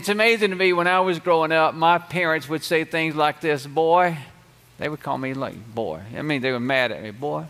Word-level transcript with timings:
It's 0.00 0.08
amazing 0.08 0.48
to 0.48 0.56
me 0.56 0.72
when 0.72 0.86
I 0.86 1.00
was 1.00 1.18
growing 1.18 1.52
up, 1.52 1.74
my 1.74 1.98
parents 1.98 2.48
would 2.48 2.64
say 2.64 2.84
things 2.84 3.14
like 3.14 3.42
this 3.42 3.66
Boy, 3.66 4.16
they 4.78 4.88
would 4.88 5.00
call 5.02 5.18
me 5.18 5.34
like 5.34 5.74
boy. 5.74 6.00
I 6.16 6.22
mean, 6.22 6.40
they 6.40 6.52
were 6.52 6.58
mad 6.58 6.90
at 6.90 7.02
me. 7.02 7.10
Boy, 7.10 7.44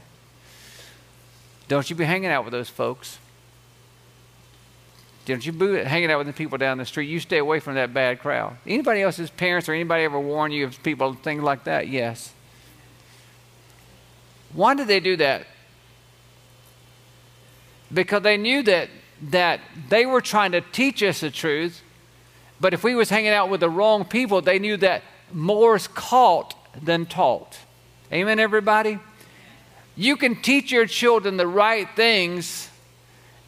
don't 1.69 1.89
you 1.89 1.95
be 1.95 2.05
hanging 2.05 2.29
out 2.29 2.43
with 2.43 2.51
those 2.51 2.69
folks. 2.69 3.21
Don't 5.27 5.47
you 5.47 5.53
be 5.53 5.85
hanging 5.85 6.11
out 6.11 6.19
with 6.19 6.27
the 6.27 6.33
people 6.33 6.59
down 6.59 6.79
the 6.79 6.85
street. 6.85 7.09
You 7.09 7.21
stay 7.21 7.39
away 7.39 7.61
from 7.61 7.77
that 7.77 7.95
bad 7.95 8.19
crowd. 8.19 8.57
Anybody 8.67 9.03
else's 9.03 9.31
parents 9.31 9.69
or 9.69 9.73
anybody 9.73 10.03
ever 10.03 10.19
warn 10.19 10.51
you 10.51 10.65
of 10.65 10.83
people, 10.83 11.15
things 11.15 11.45
like 11.45 11.63
that? 11.65 11.87
Yes. 11.87 12.33
Why 14.53 14.75
did 14.75 14.89
they 14.89 14.99
do 14.99 15.17
that? 15.19 15.47
Because 17.95 18.25
they 18.25 18.37
knew 18.37 18.65
that, 18.65 18.89
that 19.23 19.61
they 19.89 20.05
were 20.05 20.21
trying 20.21 20.51
to 20.51 20.61
teach 20.61 21.01
us 21.01 21.21
the 21.21 21.31
truth 21.31 21.83
but 22.61 22.75
if 22.75 22.85
we 22.85 22.95
was 22.95 23.09
hanging 23.09 23.31
out 23.31 23.49
with 23.49 23.61
the 23.61 23.71
wrong 23.71 24.05
people, 24.05 24.43
they 24.43 24.59
knew 24.59 24.77
that 24.79 25.03
more 25.33 25.77
is 25.77 25.89
caught 25.89 26.55
than 26.83 27.07
taught. 27.07 27.59
Amen, 28.13 28.39
everybody? 28.39 28.99
You 29.97 30.17
can 30.17 30.41
teach 30.41 30.71
your 30.71 30.87
children 30.87 31.37
the 31.37 31.47
right 31.47 31.89
things, 31.97 32.69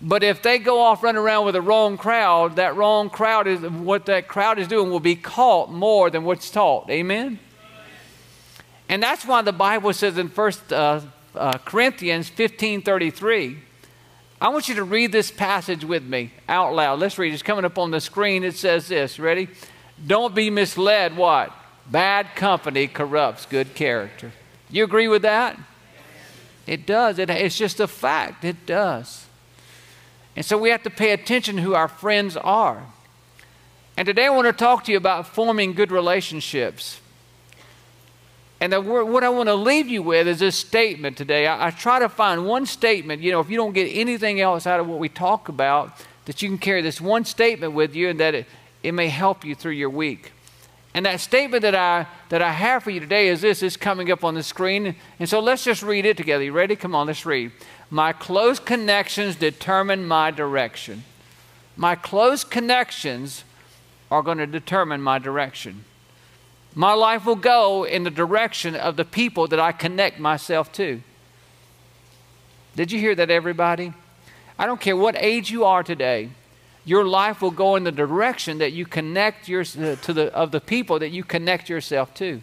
but 0.01 0.23
if 0.23 0.43
they 0.43 0.59
go 0.59 0.81
off 0.81 1.03
running 1.03 1.21
around 1.21 1.45
with 1.45 1.55
the 1.55 1.63
wrong 1.63 1.97
crowd, 1.97 2.57
that 2.57 2.77
wrong 2.77 3.11
crowd 3.11 3.47
is 3.47 3.61
what 3.61 4.07
that 4.07 4.29
crowd 4.29 4.59
is 4.59 4.67
doing 4.67 4.91
will 4.91 5.01
be 5.01 5.17
caught 5.17 5.71
more 5.71 6.11
than 6.11 6.25
what's 6.25 6.51
taught. 6.51 6.91
Amen? 6.91 7.39
And 8.89 9.03
that's 9.03 9.25
why 9.25 9.43
the 9.43 9.53
Bible 9.53 9.93
says 9.93 10.19
in 10.19 10.29
First 10.29 10.73
uh, 10.73 11.01
uh, 11.35 11.59
Corinthians 11.59 12.29
15 12.29 12.83
33, 12.83 13.59
I 14.43 14.49
want 14.49 14.69
you 14.69 14.75
to 14.75 14.83
read 14.83 15.13
this 15.13 15.31
passage 15.31 15.85
with 15.85 16.03
me 16.03 16.33
out 16.49 16.75
loud. 16.75 16.99
Let's 16.99 17.17
read. 17.17 17.33
It's 17.33 17.45
coming 17.45 17.65
up 17.65 17.79
on 17.79 17.93
the 17.93 18.01
screen. 18.01 18.43
It 18.43 18.57
says 18.57 18.89
this. 18.89 19.21
Ready? 19.21 19.47
Don't 20.05 20.35
be 20.35 20.51
misled. 20.51 21.17
What? 21.17 21.53
Bad 21.89 22.35
company 22.35 22.89
corrupts 22.89 23.47
good 23.47 23.77
character. 23.77 24.33
You 24.69 24.83
agree 24.83 25.07
with 25.07 25.23
that? 25.23 25.57
It 26.67 26.87
does. 26.87 27.21
It, 27.21 27.31
it's 27.31 27.57
just 27.57 27.79
a 27.79 27.87
fact. 27.87 28.45
It 28.45 28.67
does. 28.67 29.27
And 30.35 30.45
so 30.45 30.59
we 30.59 30.71
have 30.71 30.83
to 30.83 30.91
pay 30.91 31.13
attention 31.13 31.55
to 31.55 31.63
who 31.63 31.77
our 31.77 31.87
friends 31.87 32.37
are. 32.37 32.85
And 33.97 34.07
today 34.07 34.27
I 34.27 34.31
want 34.31 34.49
to 34.49 34.53
talk 34.53 34.83
to 34.87 34.91
you 34.91 34.99
about 34.99 35.29
forming 35.29 35.73
good 35.73 35.93
relationships. 35.93 37.01
And 38.63 38.73
the, 38.73 38.81
what 38.81 39.25
I 39.25 39.29
want 39.29 39.49
to 39.49 39.57
leave 39.57 39.89
you 39.89 40.05
with 40.05 40.29
is 40.29 40.39
this 40.39 40.55
statement 40.55 41.17
today. 41.17 41.49
I, 41.49 41.67
I, 41.67 41.71
try 41.73 41.99
to 41.99 42.09
find 42.09 42.47
one 42.47 42.65
statement, 42.65 43.21
you 43.21 43.33
know, 43.33 43.41
if 43.41 43.51
you 43.51 43.57
don't 43.57 43.73
get 43.73 43.87
anything 43.87 44.41
else 44.41 44.69
out 44.69 44.79
of 44.79 44.87
what 44.87 45.01
we 45.01 45.09
talk 45.09 45.49
about, 45.49 45.97
that 46.27 46.43
you 46.43 46.49
can 46.49 46.59
carry 46.59 46.81
this 46.81 47.01
one 47.01 47.25
statement 47.25 47.73
with 47.73 47.97
you 47.97 48.09
and 48.09 48.21
that 48.21 48.37
it, 48.37 48.47
it 48.85 48.93
may 48.93 49.09
help 49.09 49.45
you 49.45 49.57
through 49.57 49.73
your 49.73 49.91
week. 49.91 50.31
And 50.95 51.05
that 51.07 51.19
statement 51.19 51.63
that 51.63 51.75
I, 51.75 52.07
that 52.29 52.41
I 52.41 52.53
have 52.53 52.85
for 52.85 52.91
you 52.91 53.01
today 53.01 53.27
is 53.27 53.41
this. 53.41 53.65
It's 53.65 53.77
coming 53.77 54.13
up 54.13 54.23
on 54.23 54.35
the 54.35 54.45
screen. 54.45 54.95
And 55.19 55.29
so 55.29 55.41
let's 55.41 55.65
just 55.65 55.83
read 55.83 56.07
it 56.07 56.17
together. 56.17 56.45
You 56.45 56.53
ready? 56.53 56.77
Come 56.77 56.95
on, 56.95 57.09
let's 57.09 57.27
read. 57.27 57.51
My 57.91 58.13
close 58.13 58.61
connections 58.61 59.35
determine 59.35 60.07
my 60.07 60.31
direction. 60.31 61.03
My 61.77 61.97
close 61.97 62.45
connections 62.45 63.43
are 64.09 64.23
going 64.23 64.39
to 64.39 64.47
determine 64.47 65.03
my 65.03 65.19
direction. 65.19 65.85
My 66.75 66.95
life 66.95 67.27
will 67.27 67.37
go 67.37 67.85
in 67.85 68.05
the 68.05 68.11
direction 68.11 68.75
of 68.75 68.97
the 68.97 69.05
people 69.05 69.47
that 69.49 69.61
I 69.61 69.73
connect 69.73 70.19
myself 70.19 70.73
to. 70.73 71.03
Did 72.75 72.91
you 72.91 72.99
hear 72.99 73.15
that, 73.15 73.31
everybody? 73.31 73.93
I 74.59 74.67
don't 74.67 74.81
care 74.81 74.97
what 74.97 75.15
age 75.19 75.51
you 75.51 75.65
are 75.65 75.83
today. 75.83 76.31
Your 76.85 77.05
life 77.05 77.43
will 77.43 77.51
go 77.51 77.77
in 77.77 77.85
the 77.85 77.93
direction 77.93 78.59
that 78.59 78.73
you 78.73 78.87
connect 78.87 79.49
your, 79.49 79.61
uh, 79.61 79.97
to 79.97 80.13
the, 80.13 80.35
of 80.35 80.51
the 80.51 80.61
people 80.61 80.99
that 80.99 81.11
you 81.11 81.23
connect 81.23 81.69
yourself 81.69 82.15
to. 82.15 82.41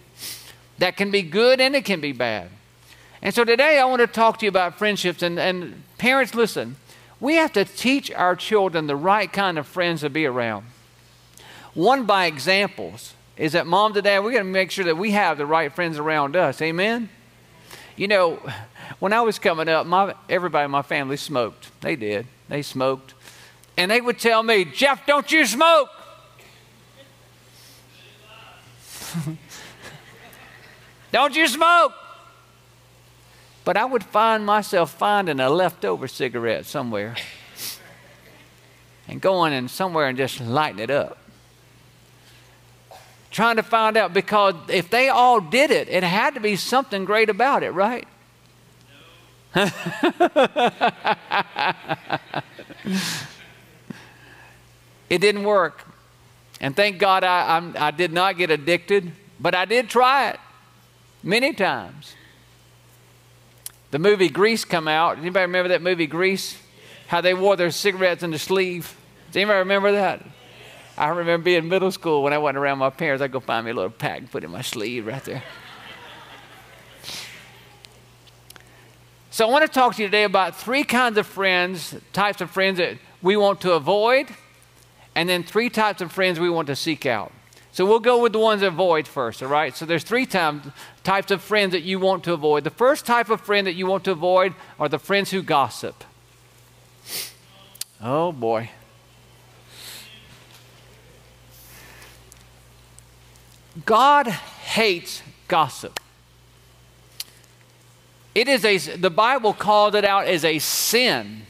That 0.78 0.96
can 0.96 1.12
be 1.12 1.24
good 1.24 1.60
and 1.60 1.76
it 1.76 1.84
can 1.84 2.00
be 2.00 2.12
bad. 2.12 2.50
And 3.22 3.34
so 3.34 3.44
today 3.44 3.80
I 3.80 3.86
want 3.86 4.00
to 4.00 4.08
talk 4.08 4.38
to 4.40 4.46
you 4.46 4.50
about 4.50 4.78
friendships. 4.78 5.24
And, 5.24 5.40
and 5.40 5.84
parents, 5.98 6.36
listen, 6.36 6.78
we 7.20 7.36
have 7.36 7.52
to 7.54 7.66
teach 7.66 8.12
our 8.12 8.36
children 8.36 8.88
the 8.88 8.96
right 8.96 9.32
kind 9.32 9.58
of 9.58 9.68
friends 9.68 10.02
to 10.02 10.10
be 10.10 10.26
around. 10.26 10.66
One 11.74 12.06
by 12.06 12.28
examples 12.28 13.14
is 13.40 13.54
that 13.54 13.66
mom 13.66 13.96
and 13.96 14.04
dad, 14.04 14.20
we 14.20 14.34
got 14.34 14.40
to 14.40 14.44
make 14.44 14.70
sure 14.70 14.84
that 14.84 14.98
we 14.98 15.12
have 15.12 15.38
the 15.38 15.46
right 15.46 15.74
friends 15.74 15.98
around 15.98 16.36
us. 16.36 16.62
Amen? 16.62 17.08
You 17.96 18.10
know, 18.10 18.38
when 19.00 19.14
I 19.14 19.22
was 19.22 19.40
coming 19.40 19.70
up, 19.70 19.88
my, 19.88 20.14
everybody 20.28 20.66
in 20.66 20.72
my 20.72 20.82
family 20.82 21.16
smoked. 21.16 21.72
They 21.80 21.96
did. 21.96 22.28
They 22.50 22.62
smoked. 22.62 23.14
And 23.78 23.90
they 23.90 24.02
would 24.02 24.20
tell 24.20 24.44
me, 24.44 24.66
Jeff, 24.66 25.06
don't 25.06 25.32
you 25.32 25.46
smoke. 25.46 25.88
don't 31.14 31.34
you 31.34 31.48
smoke. 31.48 31.94
But 33.64 33.78
I 33.78 33.86
would 33.86 34.04
find 34.04 34.46
myself 34.46 34.92
finding 34.92 35.40
a 35.40 35.50
leftover 35.50 36.10
cigarette 36.10 36.66
somewhere 36.66 37.16
and 39.08 39.22
going 39.22 39.54
in 39.54 39.70
somewhere 39.70 40.08
and 40.08 40.18
just 40.18 40.42
lighting 40.42 40.80
it 40.80 40.90
up 40.90 41.18
trying 43.32 43.58
to 43.58 43.64
find 43.64 43.98
out 43.98 44.14
because 44.14 44.56
if 44.68 44.90
they 44.90 45.10
all 45.10 45.40
did 45.40 45.72
it, 45.72 45.90
it 45.90 46.04
had 46.04 46.36
to 46.36 46.40
be 46.40 46.56
something 46.56 47.06
great 47.06 47.30
about 47.30 47.64
it, 47.64 47.72
right? 47.72 48.08
It 55.10 55.20
didn't 55.20 55.44
work. 55.44 55.86
And 56.62 56.76
thank 56.76 57.00
God 57.00 57.24
I, 57.24 57.72
I 57.78 57.92
did 57.92 58.14
not 58.14 58.38
get 58.38 58.52
addicted, 58.52 59.12
but 59.40 59.56
I 59.56 59.66
did 59.66 59.90
try 59.90 60.30
it 60.30 60.40
many 61.24 61.54
times. 61.54 62.14
The 63.92 64.00
movie 64.00 64.30
Grease 64.30 64.66
come 64.66 64.88
out. 64.88 65.18
Anybody 65.18 65.42
remember 65.42 65.70
that 65.70 65.82
movie 65.82 66.06
Grease? 66.06 66.58
How 67.08 67.22
they 67.22 67.34
wore 67.34 67.56
their 67.56 67.72
cigarettes 67.72 68.22
in 68.22 68.32
the 68.32 68.38
sleeve. 68.38 68.96
Does 69.28 69.38
anybody 69.38 69.60
remember 69.60 69.94
that? 69.94 70.24
I 71.00 71.08
remember 71.08 71.46
being 71.46 71.60
in 71.60 71.70
middle 71.70 71.92
school 71.92 72.22
when 72.22 72.34
I 72.34 72.38
went 72.38 72.58
around 72.58 72.80
my 72.80 72.90
parents, 72.90 73.24
I'd 73.24 73.32
go 73.32 73.40
find 73.40 73.64
me 73.64 73.72
a 73.72 73.74
little 73.74 73.90
pack 73.90 74.20
and 74.20 74.30
put 74.30 74.44
it 74.44 74.48
in 74.48 74.52
my 74.52 74.62
sleeve 74.62 75.08
right 75.08 75.24
there. 75.24 75.44
So 79.32 79.48
I 79.48 79.50
want 79.50 79.66
to 79.66 79.72
talk 79.72 79.96
to 79.96 80.02
you 80.02 80.10
today 80.10 80.26
about 80.26 80.58
three 80.58 80.84
kinds 80.84 81.18
of 81.18 81.26
friends, 81.26 81.96
types 82.12 82.42
of 82.42 82.52
friends 82.52 82.80
that 82.80 82.98
we 83.22 83.38
want 83.38 83.62
to 83.62 83.72
avoid, 83.72 84.28
and 85.16 85.30
then 85.30 85.44
three 85.44 85.70
types 85.70 86.02
of 86.02 86.12
friends 86.12 86.38
we 86.38 86.50
want 86.50 86.68
to 86.68 86.76
seek 86.76 87.06
out. 87.06 87.32
So 87.72 87.86
we'll 87.86 88.02
go 88.02 88.22
with 88.22 88.34
the 88.34 88.40
ones 88.40 88.60
that 88.60 88.68
avoid 88.68 89.08
first, 89.08 89.42
all 89.42 89.48
right? 89.48 89.74
So 89.74 89.86
there's 89.86 90.04
three 90.04 90.26
types 90.26 91.32
of 91.32 91.42
friends 91.42 91.72
that 91.72 91.84
you 91.84 92.00
want 92.00 92.26
to 92.26 92.34
avoid. 92.34 92.66
The 92.66 92.72
first 92.72 93.06
type 93.06 93.30
of 93.30 93.40
friend 93.40 93.66
that 93.68 93.76
you 93.76 93.88
want 93.88 94.04
to 94.04 94.12
avoid 94.12 94.54
are 94.78 94.90
the 94.90 95.00
friends 95.00 95.32
who 95.32 95.42
gossip. 95.42 96.04
Oh 98.02 98.34
boy. 98.34 98.72
God 103.86 104.28
hates 104.28 105.22
gossip. 105.48 106.00
It 108.36 108.48
is 108.48 108.64
a, 108.64 108.78
the 108.96 109.10
Bible 109.10 109.54
called 109.54 109.96
it 109.96 110.06
out 110.06 110.26
as 110.26 110.46
a 110.46 110.60
sin. 110.60 111.42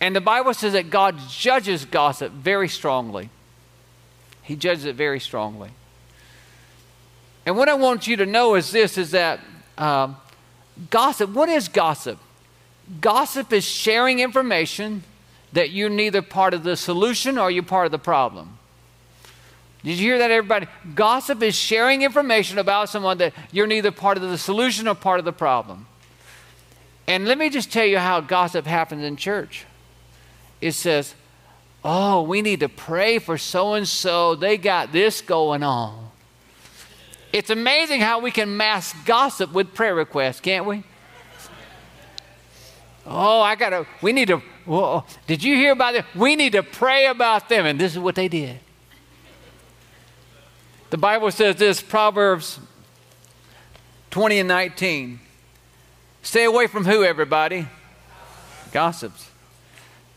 And 0.00 0.14
the 0.14 0.20
Bible 0.20 0.54
says 0.54 0.72
that 0.72 0.90
God 0.90 1.16
judges 1.28 1.84
gossip 1.84 2.32
very 2.32 2.68
strongly. 2.68 3.30
He 4.42 4.56
judges 4.56 4.84
it 4.84 4.96
very 4.96 5.20
strongly. 5.20 5.70
And 7.46 7.56
what 7.56 7.68
I 7.68 7.74
want 7.74 8.06
you 8.06 8.16
to 8.16 8.26
know 8.26 8.54
is 8.54 8.70
this 8.70 8.98
is 8.98 9.12
that 9.12 9.40
um, 9.78 10.16
gossip, 10.90 11.30
what 11.30 11.48
is 11.48 11.68
gossip? 11.68 12.18
Gossip 13.00 13.52
is 13.52 13.64
sharing 13.64 14.20
information 14.20 15.02
that 15.52 15.70
you're 15.70 15.90
neither 15.90 16.22
part 16.22 16.54
of 16.54 16.62
the 16.62 16.76
solution 16.76 17.38
or 17.38 17.50
you're 17.50 17.62
part 17.62 17.86
of 17.86 17.92
the 17.92 17.98
problem. 17.98 18.58
Did 19.84 19.98
you 19.98 20.06
hear 20.06 20.18
that, 20.18 20.30
everybody? 20.30 20.66
Gossip 20.94 21.42
is 21.42 21.56
sharing 21.56 22.02
information 22.02 22.58
about 22.58 22.88
someone 22.88 23.18
that 23.18 23.34
you're 23.50 23.66
neither 23.66 23.90
part 23.90 24.16
of 24.16 24.22
the 24.22 24.38
solution 24.38 24.86
or 24.86 24.94
part 24.94 25.18
of 25.18 25.24
the 25.24 25.32
problem. 25.32 25.86
And 27.08 27.26
let 27.26 27.36
me 27.36 27.50
just 27.50 27.72
tell 27.72 27.84
you 27.84 27.98
how 27.98 28.20
gossip 28.20 28.64
happens 28.64 29.02
in 29.02 29.16
church. 29.16 29.64
It 30.60 30.72
says, 30.72 31.14
Oh, 31.84 32.22
we 32.22 32.42
need 32.42 32.60
to 32.60 32.68
pray 32.68 33.18
for 33.18 33.36
so 33.36 33.74
and 33.74 33.88
so. 33.88 34.36
They 34.36 34.56
got 34.56 34.92
this 34.92 35.20
going 35.20 35.64
on. 35.64 36.10
It's 37.32 37.50
amazing 37.50 38.00
how 38.00 38.20
we 38.20 38.30
can 38.30 38.56
mask 38.56 38.94
gossip 39.04 39.52
with 39.52 39.74
prayer 39.74 39.94
requests, 39.94 40.38
can't 40.38 40.64
we? 40.64 40.84
Oh, 43.04 43.40
I 43.40 43.56
gotta, 43.56 43.84
we 44.00 44.12
need 44.12 44.28
to, 44.28 44.36
whoa, 44.64 45.04
did 45.26 45.42
you 45.42 45.56
hear 45.56 45.72
about 45.72 45.96
it? 45.96 46.04
We 46.14 46.36
need 46.36 46.52
to 46.52 46.62
pray 46.62 47.06
about 47.06 47.48
them. 47.48 47.66
And 47.66 47.80
this 47.80 47.92
is 47.92 47.98
what 47.98 48.14
they 48.14 48.28
did. 48.28 48.60
The 50.92 50.98
Bible 50.98 51.30
says 51.30 51.56
this 51.56 51.80
Proverbs 51.80 52.60
20 54.10 54.40
and 54.40 54.48
19. 54.48 55.20
Stay 56.20 56.44
away 56.44 56.66
from 56.66 56.84
who, 56.84 57.02
everybody? 57.02 57.66
Gossips. 58.72 59.30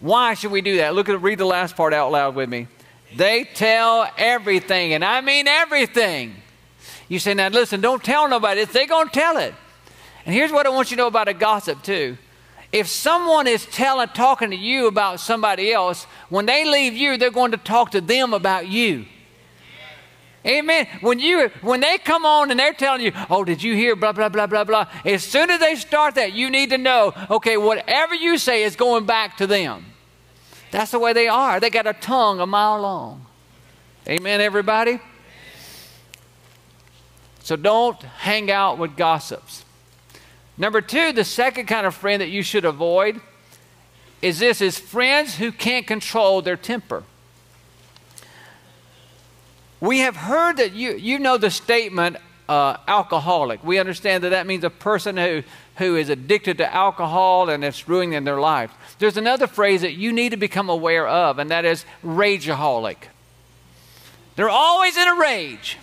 Why 0.01 0.33
should 0.33 0.51
we 0.51 0.59
do 0.59 0.75
that? 0.75 0.93
Look 0.93 1.07
at 1.07 1.21
read 1.21 1.37
the 1.37 1.45
last 1.45 1.77
part 1.77 1.93
out 1.93 2.11
loud 2.11 2.35
with 2.35 2.49
me. 2.49 2.67
They 3.15 3.45
tell 3.45 4.11
everything, 4.17 4.91
and 4.91 5.05
I 5.05 5.21
mean 5.21 5.47
everything. 5.47 6.35
You 7.07 7.19
say, 7.19 7.33
now 7.33 7.47
listen, 7.47 7.79
don't 7.79 8.03
tell 8.03 8.27
nobody. 8.27 8.65
They're 8.65 8.85
going 8.85 9.07
to 9.07 9.13
tell 9.13 9.37
it. 9.37 9.55
And 10.25 10.35
here's 10.35 10.51
what 10.51 10.65
I 10.65 10.71
want 10.71 10.91
you 10.91 10.97
to 10.97 11.03
know 11.03 11.07
about 11.07 11.29
a 11.29 11.33
gossip, 11.33 11.83
too. 11.83 12.17
If 12.73 12.87
someone 12.87 13.47
is 13.47 13.65
telling, 13.67 14.09
talking 14.09 14.49
to 14.49 14.57
you 14.57 14.87
about 14.87 15.21
somebody 15.21 15.71
else, 15.71 16.03
when 16.27 16.45
they 16.45 16.65
leave 16.65 16.97
you, 16.97 17.15
they're 17.15 17.31
going 17.31 17.51
to 17.51 17.57
talk 17.57 17.91
to 17.91 18.01
them 18.01 18.33
about 18.33 18.67
you. 18.67 19.05
Amen. 20.45 20.87
When 21.01 21.19
you 21.19 21.49
when 21.61 21.79
they 21.79 21.97
come 21.97 22.25
on 22.25 22.51
and 22.51 22.59
they're 22.59 22.73
telling 22.73 23.01
you, 23.01 23.11
"Oh, 23.29 23.43
did 23.43 23.63
you 23.63 23.73
hear 23.73 23.95
blah 23.95 24.11
blah 24.11 24.29
blah 24.29 24.45
blah 24.45 24.63
blah?" 24.63 24.87
As 25.03 25.23
soon 25.23 25.49
as 25.49 25.59
they 25.59 25.75
start 25.75 26.15
that, 26.15 26.33
you 26.33 26.51
need 26.51 26.69
to 26.69 26.77
know, 26.77 27.13
okay, 27.31 27.57
whatever 27.57 28.13
you 28.13 28.37
say 28.37 28.63
is 28.63 28.75
going 28.75 29.05
back 29.05 29.37
to 29.37 29.47
them. 29.47 29.85
That's 30.69 30.91
the 30.91 30.99
way 30.99 31.13
they 31.13 31.27
are. 31.27 31.59
They 31.59 31.69
got 31.69 31.87
a 31.87 31.93
tongue 31.93 32.39
a 32.39 32.45
mile 32.45 32.79
long. 32.79 33.25
Amen 34.07 34.39
everybody. 34.39 34.99
So 37.39 37.55
don't 37.55 38.01
hang 38.01 38.51
out 38.51 38.77
with 38.77 38.95
gossips. 38.95 39.65
Number 40.57 40.81
2, 40.81 41.11
the 41.11 41.23
second 41.23 41.65
kind 41.65 41.85
of 41.85 41.93
friend 41.93 42.21
that 42.21 42.29
you 42.29 42.43
should 42.43 42.65
avoid 42.65 43.19
is 44.21 44.39
this 44.39 44.61
is 44.61 44.79
friends 44.79 45.35
who 45.35 45.51
can't 45.51 45.85
control 45.85 46.41
their 46.41 46.57
temper. 46.57 47.03
We 49.81 49.99
have 49.99 50.15
heard 50.15 50.57
that 50.57 50.73
you, 50.73 50.95
you 50.95 51.19
know 51.19 51.37
the 51.37 51.51
statement 51.51 52.17
uh, 52.47 52.77
alcoholic. 52.87 53.63
We 53.63 53.79
understand 53.79 54.23
that 54.23 54.29
that 54.29 54.47
means 54.47 54.63
a 54.63 54.69
person 54.69 55.17
who, 55.17 55.43
who 55.77 55.95
is 55.95 56.09
addicted 56.09 56.57
to 56.59 56.73
alcohol 56.73 57.49
and 57.49 57.63
it's 57.63 57.87
ruining 57.87 58.23
their 58.23 58.39
life. 58.39 58.71
There's 58.99 59.17
another 59.17 59.47
phrase 59.47 59.81
that 59.81 59.93
you 59.93 60.13
need 60.13 60.29
to 60.29 60.37
become 60.37 60.69
aware 60.69 61.07
of, 61.07 61.39
and 61.39 61.51
that 61.51 61.65
is 61.65 61.85
rageaholic. 62.03 62.97
They're 64.35 64.49
always 64.49 64.97
in 64.97 65.07
a 65.07 65.15
rage. 65.15 65.77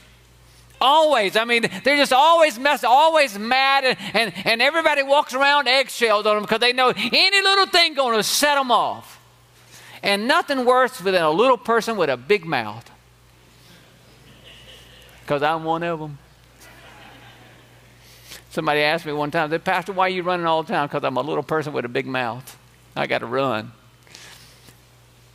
Always. 0.80 1.36
I 1.36 1.44
mean, 1.44 1.64
they're 1.84 1.96
just 1.96 2.12
always 2.12 2.58
messed, 2.58 2.84
always 2.84 3.38
mad, 3.38 3.84
and, 3.84 3.96
and, 4.14 4.46
and 4.46 4.62
everybody 4.62 5.02
walks 5.02 5.32
around 5.32 5.68
eggshells 5.68 6.26
on 6.26 6.34
them 6.34 6.42
because 6.42 6.58
they 6.58 6.72
know 6.72 6.88
any 6.96 7.42
little 7.42 7.66
thing 7.66 7.94
going 7.94 8.16
to 8.16 8.22
set 8.22 8.56
them 8.56 8.72
off. 8.72 9.20
And 10.02 10.26
nothing 10.26 10.64
worse 10.64 10.98
than 10.98 11.14
a 11.14 11.30
little 11.30 11.56
person 11.56 11.96
with 11.96 12.10
a 12.10 12.16
big 12.16 12.44
mouth. 12.44 12.91
Because 15.22 15.42
I'm 15.42 15.64
one 15.64 15.82
of 15.82 15.98
them. 15.98 16.18
Somebody 18.50 18.80
asked 18.80 19.06
me 19.06 19.12
one 19.12 19.30
time, 19.30 19.48
said, 19.48 19.64
Pastor, 19.64 19.94
why 19.94 20.06
are 20.06 20.10
you 20.10 20.22
running 20.22 20.44
all 20.44 20.62
the 20.62 20.72
time? 20.72 20.86
Because 20.86 21.04
I'm 21.04 21.16
a 21.16 21.22
little 21.22 21.42
person 21.42 21.72
with 21.72 21.86
a 21.86 21.88
big 21.88 22.06
mouth. 22.06 22.58
I 22.94 23.06
got 23.06 23.18
to 23.18 23.26
run. 23.26 23.72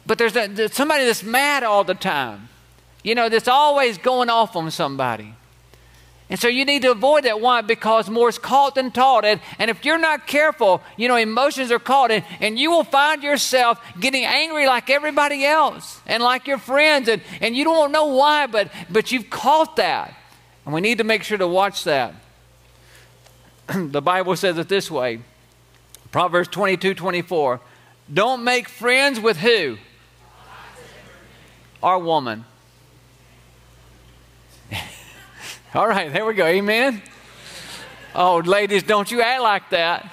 But 0.05 0.19
there's, 0.19 0.35
a, 0.35 0.47
there's 0.47 0.73
somebody 0.73 1.05
that's 1.05 1.23
mad 1.23 1.63
all 1.63 1.83
the 1.83 1.95
time 1.95 2.49
you 3.07 3.15
know, 3.15 3.29
that's 3.29 3.47
always 3.47 3.97
going 3.97 4.29
off 4.29 4.57
on 4.57 4.69
somebody. 4.69 5.33
And 6.29 6.37
so 6.37 6.49
you 6.49 6.65
need 6.65 6.81
to 6.81 6.91
avoid 6.91 7.23
that. 7.23 7.39
Why? 7.39 7.61
Because 7.61 8.09
more 8.09 8.27
is 8.27 8.37
caught 8.37 8.75
than 8.75 8.91
taught. 8.91 9.23
And, 9.23 9.39
and 9.59 9.71
if 9.71 9.85
you're 9.85 9.97
not 9.97 10.27
careful, 10.27 10.81
you 10.97 11.07
know, 11.07 11.15
emotions 11.15 11.71
are 11.71 11.79
caught, 11.79 12.11
and, 12.11 12.25
and 12.41 12.59
you 12.59 12.69
will 12.69 12.83
find 12.83 13.23
yourself 13.23 13.79
getting 13.97 14.25
angry 14.25 14.67
like 14.67 14.89
everybody 14.89 15.45
else 15.45 16.01
and 16.05 16.21
like 16.21 16.45
your 16.45 16.57
friends, 16.57 17.07
and, 17.07 17.21
and 17.39 17.55
you 17.55 17.63
don't 17.63 17.93
know 17.93 18.07
why, 18.07 18.45
but, 18.47 18.69
but 18.89 19.11
you've 19.11 19.29
caught 19.29 19.77
that. 19.77 20.17
And 20.65 20.73
we 20.73 20.81
need 20.81 20.97
to 20.97 21.05
make 21.05 21.23
sure 21.23 21.37
to 21.37 21.47
watch 21.47 21.85
that. 21.85 22.13
the 23.73 24.01
Bible 24.01 24.35
says 24.35 24.57
it 24.57 24.67
this 24.67 24.91
way 24.91 25.21
Proverbs 26.11 26.49
22 26.49 26.93
24. 26.93 27.61
Don't 28.13 28.43
make 28.43 28.67
friends 28.67 29.19
with 29.19 29.37
who? 29.37 29.77
Our 31.83 31.99
woman. 31.99 32.45
All 35.77 35.87
right, 35.87 36.11
there 36.11 36.25
we 36.25 36.33
go. 36.33 36.43
Amen. 36.43 37.03
Oh, 38.15 38.37
ladies, 38.37 38.81
don't 38.81 39.11
you 39.11 39.21
act 39.21 39.43
like 39.43 39.69
that. 39.69 40.11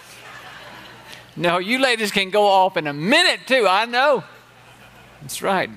No, 1.37 1.57
you 1.57 1.79
ladies 1.79 2.11
can 2.11 2.29
go 2.29 2.45
off 2.45 2.77
in 2.77 2.87
a 2.87 2.93
minute 2.93 3.41
too. 3.47 3.67
I 3.67 3.87
know. 3.87 4.25
That's 5.23 5.41
right. 5.41 5.71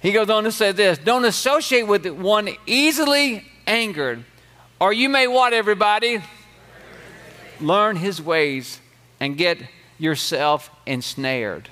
He 0.00 0.10
goes 0.10 0.30
on 0.30 0.44
to 0.44 0.52
say 0.52 0.72
this 0.72 0.96
Don't 0.96 1.26
associate 1.26 1.82
with 1.82 2.06
one 2.06 2.48
easily 2.64 3.44
angered, 3.66 4.24
or 4.80 4.90
you 4.90 5.10
may 5.10 5.26
what, 5.26 5.52
everybody? 5.52 6.22
Learn 7.60 7.96
his 7.96 8.22
ways 8.22 8.80
and 9.20 9.36
get 9.36 9.58
yourself 9.98 10.70
ensnared. 10.86 11.68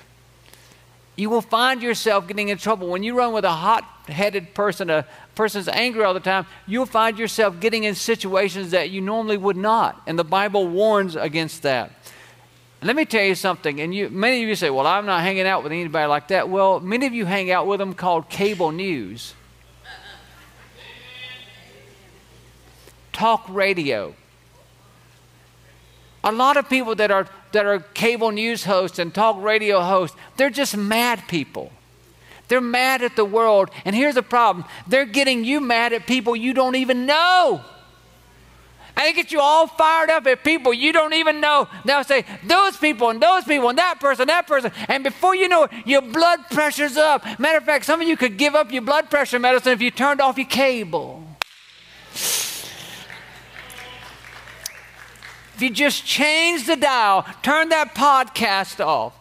You 1.15 1.31
will 1.31 1.41
find 1.41 1.81
yourself 1.81 2.27
getting 2.27 2.49
in 2.49 2.59
trouble 2.59 2.89
when 2.89 3.01
you 3.01 3.17
run 3.17 3.33
with 3.33 3.45
a 3.45 3.53
hot 3.53 3.85
headed 4.07 4.53
person, 4.53 4.91
a, 4.91 5.07
person's 5.35 5.67
angry 5.67 6.03
all 6.03 6.13
the 6.13 6.19
time, 6.19 6.45
you'll 6.65 6.85
find 6.85 7.19
yourself 7.19 7.59
getting 7.59 7.83
in 7.83 7.93
situations 7.95 8.71
that 8.71 8.89
you 8.89 9.01
normally 9.01 9.37
would 9.37 9.57
not. 9.57 10.01
And 10.07 10.17
the 10.17 10.23
Bible 10.23 10.67
warns 10.67 11.15
against 11.15 11.61
that. 11.63 11.91
let 12.81 12.95
me 12.95 13.05
tell 13.05 13.23
you 13.23 13.35
something, 13.35 13.81
and 13.81 13.93
you, 13.93 14.09
many 14.09 14.41
of 14.43 14.49
you 14.49 14.55
say, 14.55 14.69
Well, 14.69 14.87
I'm 14.87 15.05
not 15.05 15.21
hanging 15.21 15.45
out 15.45 15.63
with 15.63 15.71
anybody 15.71 16.07
like 16.07 16.29
that. 16.29 16.49
Well, 16.49 16.79
many 16.79 17.05
of 17.05 17.13
you 17.13 17.25
hang 17.25 17.51
out 17.51 17.67
with 17.67 17.79
them 17.79 17.93
called 17.93 18.29
cable 18.29 18.71
news, 18.71 19.33
talk 23.11 23.45
radio. 23.49 24.15
A 26.23 26.31
lot 26.31 26.57
of 26.57 26.67
people 26.67 26.95
that 26.95 27.11
are, 27.11 27.27
that 27.51 27.67
are 27.67 27.79
cable 27.79 28.31
news 28.31 28.63
hosts 28.63 28.97
and 28.97 29.13
talk 29.13 29.41
radio 29.41 29.81
hosts, 29.81 30.17
they're 30.37 30.49
just 30.49 30.75
mad 30.75 31.21
people. 31.27 31.71
They're 32.47 32.61
mad 32.61 33.01
at 33.01 33.15
the 33.15 33.25
world. 33.25 33.69
And 33.85 33.95
here's 33.95 34.15
the 34.15 34.23
problem 34.23 34.65
they're 34.87 35.05
getting 35.05 35.43
you 35.43 35.59
mad 35.61 35.93
at 35.93 36.07
people 36.07 36.35
you 36.35 36.53
don't 36.53 36.75
even 36.75 37.05
know. 37.05 37.61
And 38.97 39.05
they 39.05 39.13
get 39.13 39.31
you 39.33 39.41
all 39.41 39.67
fired 39.67 40.09
up 40.09 40.25
at 40.25 40.43
people 40.43 40.73
you 40.73 40.93
don't 40.93 41.13
even 41.13 41.41
know. 41.41 41.67
They'll 41.83 42.05
say, 42.05 42.23
those 42.45 42.77
people 42.77 43.09
and 43.09 43.21
those 43.21 43.43
people 43.43 43.67
and 43.67 43.77
that 43.77 43.99
person, 43.99 44.27
that 44.27 44.47
person. 44.47 44.71
And 44.87 45.03
before 45.03 45.35
you 45.35 45.49
know 45.49 45.63
it, 45.63 45.71
your 45.85 46.01
blood 46.01 46.39
pressure's 46.49 46.95
up. 46.95 47.25
Matter 47.37 47.57
of 47.57 47.65
fact, 47.65 47.83
some 47.83 48.01
of 48.01 48.07
you 48.07 48.15
could 48.15 48.37
give 48.37 48.55
up 48.55 48.71
your 48.71 48.83
blood 48.83 49.09
pressure 49.09 49.37
medicine 49.37 49.73
if 49.73 49.81
you 49.81 49.91
turned 49.91 50.21
off 50.21 50.37
your 50.37 50.47
cable. 50.47 51.23
If 55.55 55.61
you 55.61 55.69
just 55.69 56.05
change 56.05 56.65
the 56.65 56.75
dial, 56.75 57.25
turn 57.41 57.69
that 57.69 57.95
podcast 57.95 58.85
off, 58.85 59.13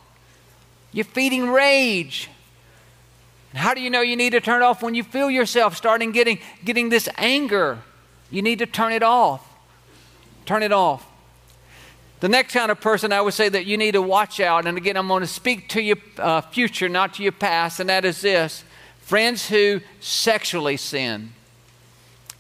you're 0.93 1.05
feeding 1.05 1.51
rage. 1.51 2.29
How 3.55 3.73
do 3.73 3.81
you 3.81 3.89
know 3.89 4.01
you 4.01 4.17
need 4.17 4.31
to 4.31 4.41
turn 4.41 4.63
it 4.63 4.65
off? 4.65 4.83
When 4.83 4.95
you 4.95 5.05
feel 5.05 5.31
yourself 5.31 5.77
starting 5.77 6.11
getting, 6.11 6.39
getting 6.65 6.89
this 6.89 7.09
anger, 7.17 7.79
you 8.31 8.43
need 8.43 8.59
to 8.59 8.67
turn 8.67 8.93
it 8.93 9.03
off. 9.03 9.47
Turn 10.45 10.63
it 10.63 10.73
off. 10.73 11.07
The 12.21 12.29
next 12.29 12.55
kind 12.55 12.71
of 12.71 12.81
person 12.81 13.13
I 13.13 13.21
would 13.21 13.35
say 13.35 13.49
that 13.49 13.67
you 13.67 13.77
need 13.77 13.93
to 13.93 14.03
watch 14.03 14.41
out, 14.41 14.67
and 14.67 14.77
again, 14.77 14.97
I'm 14.97 15.09
going 15.09 15.21
to 15.21 15.27
speak 15.27 15.69
to 15.71 15.83
your 15.83 15.99
uh, 16.19 16.41
future, 16.41 16.89
not 16.89 17.15
to 17.15 17.23
your 17.23 17.33
past, 17.33 17.81
and 17.81 17.89
that 17.91 18.05
is 18.05 18.23
this 18.23 18.65
friends 19.01 19.49
who 19.49 19.81
sexually 20.01 20.77
sin. 20.77 21.33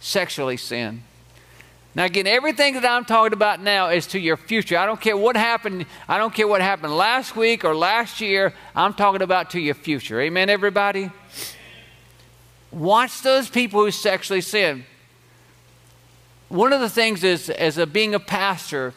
Sexually 0.00 0.56
sin. 0.56 1.02
Now, 1.97 2.05
again, 2.05 2.27
everything 2.27 2.75
that 2.75 2.85
I'm 2.85 3.05
talking 3.05 3.33
about 3.33 3.63
now 3.63 3.91
is 3.91 4.09
to 4.09 4.19
your 4.19 4.37
future. 4.37 4.77
I 4.77 4.85
don't 4.85 5.01
care 5.01 5.17
what 5.17 5.37
happened. 5.37 5.87
I 6.09 6.19
don't 6.19 6.35
care 6.35 6.49
what 6.49 6.61
happened 6.61 6.97
last 6.97 7.37
week 7.37 7.65
or 7.65 7.75
last 7.75 8.21
year. 8.21 8.53
I'm 8.75 8.95
talking 8.95 9.23
about 9.23 9.51
to 9.51 9.61
your 9.61 9.77
future. 9.77 10.21
Amen, 10.21 10.51
everybody? 10.51 11.11
Watch 12.73 13.23
those 13.23 13.49
people 13.49 13.85
who 13.85 13.93
sexually 13.93 14.41
sin. 14.41 14.85
One 16.49 16.73
of 16.73 16.81
the 16.81 16.89
things 16.89 17.23
is, 17.23 17.49
as 17.49 17.79
a, 17.79 17.87
being 17.87 18.13
a 18.13 18.21
pastor, 18.21 18.93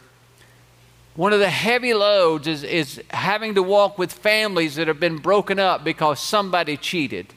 one 1.16 1.34
of 1.34 1.39
the 1.39 1.50
heavy 1.50 1.94
loads 1.94 2.48
is, 2.48 2.63
is 2.63 3.01
having 3.12 3.54
to 3.56 3.63
walk 3.63 4.00
with 4.00 4.12
families 4.12 4.75
that 4.75 4.88
have 4.88 5.00
been 5.00 5.18
broken 5.18 5.60
up 5.60 5.84
because 5.84 6.20
somebody 6.20 6.77
cheated. 6.77 7.27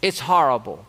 It's 0.00 0.20
horrible. 0.20 0.86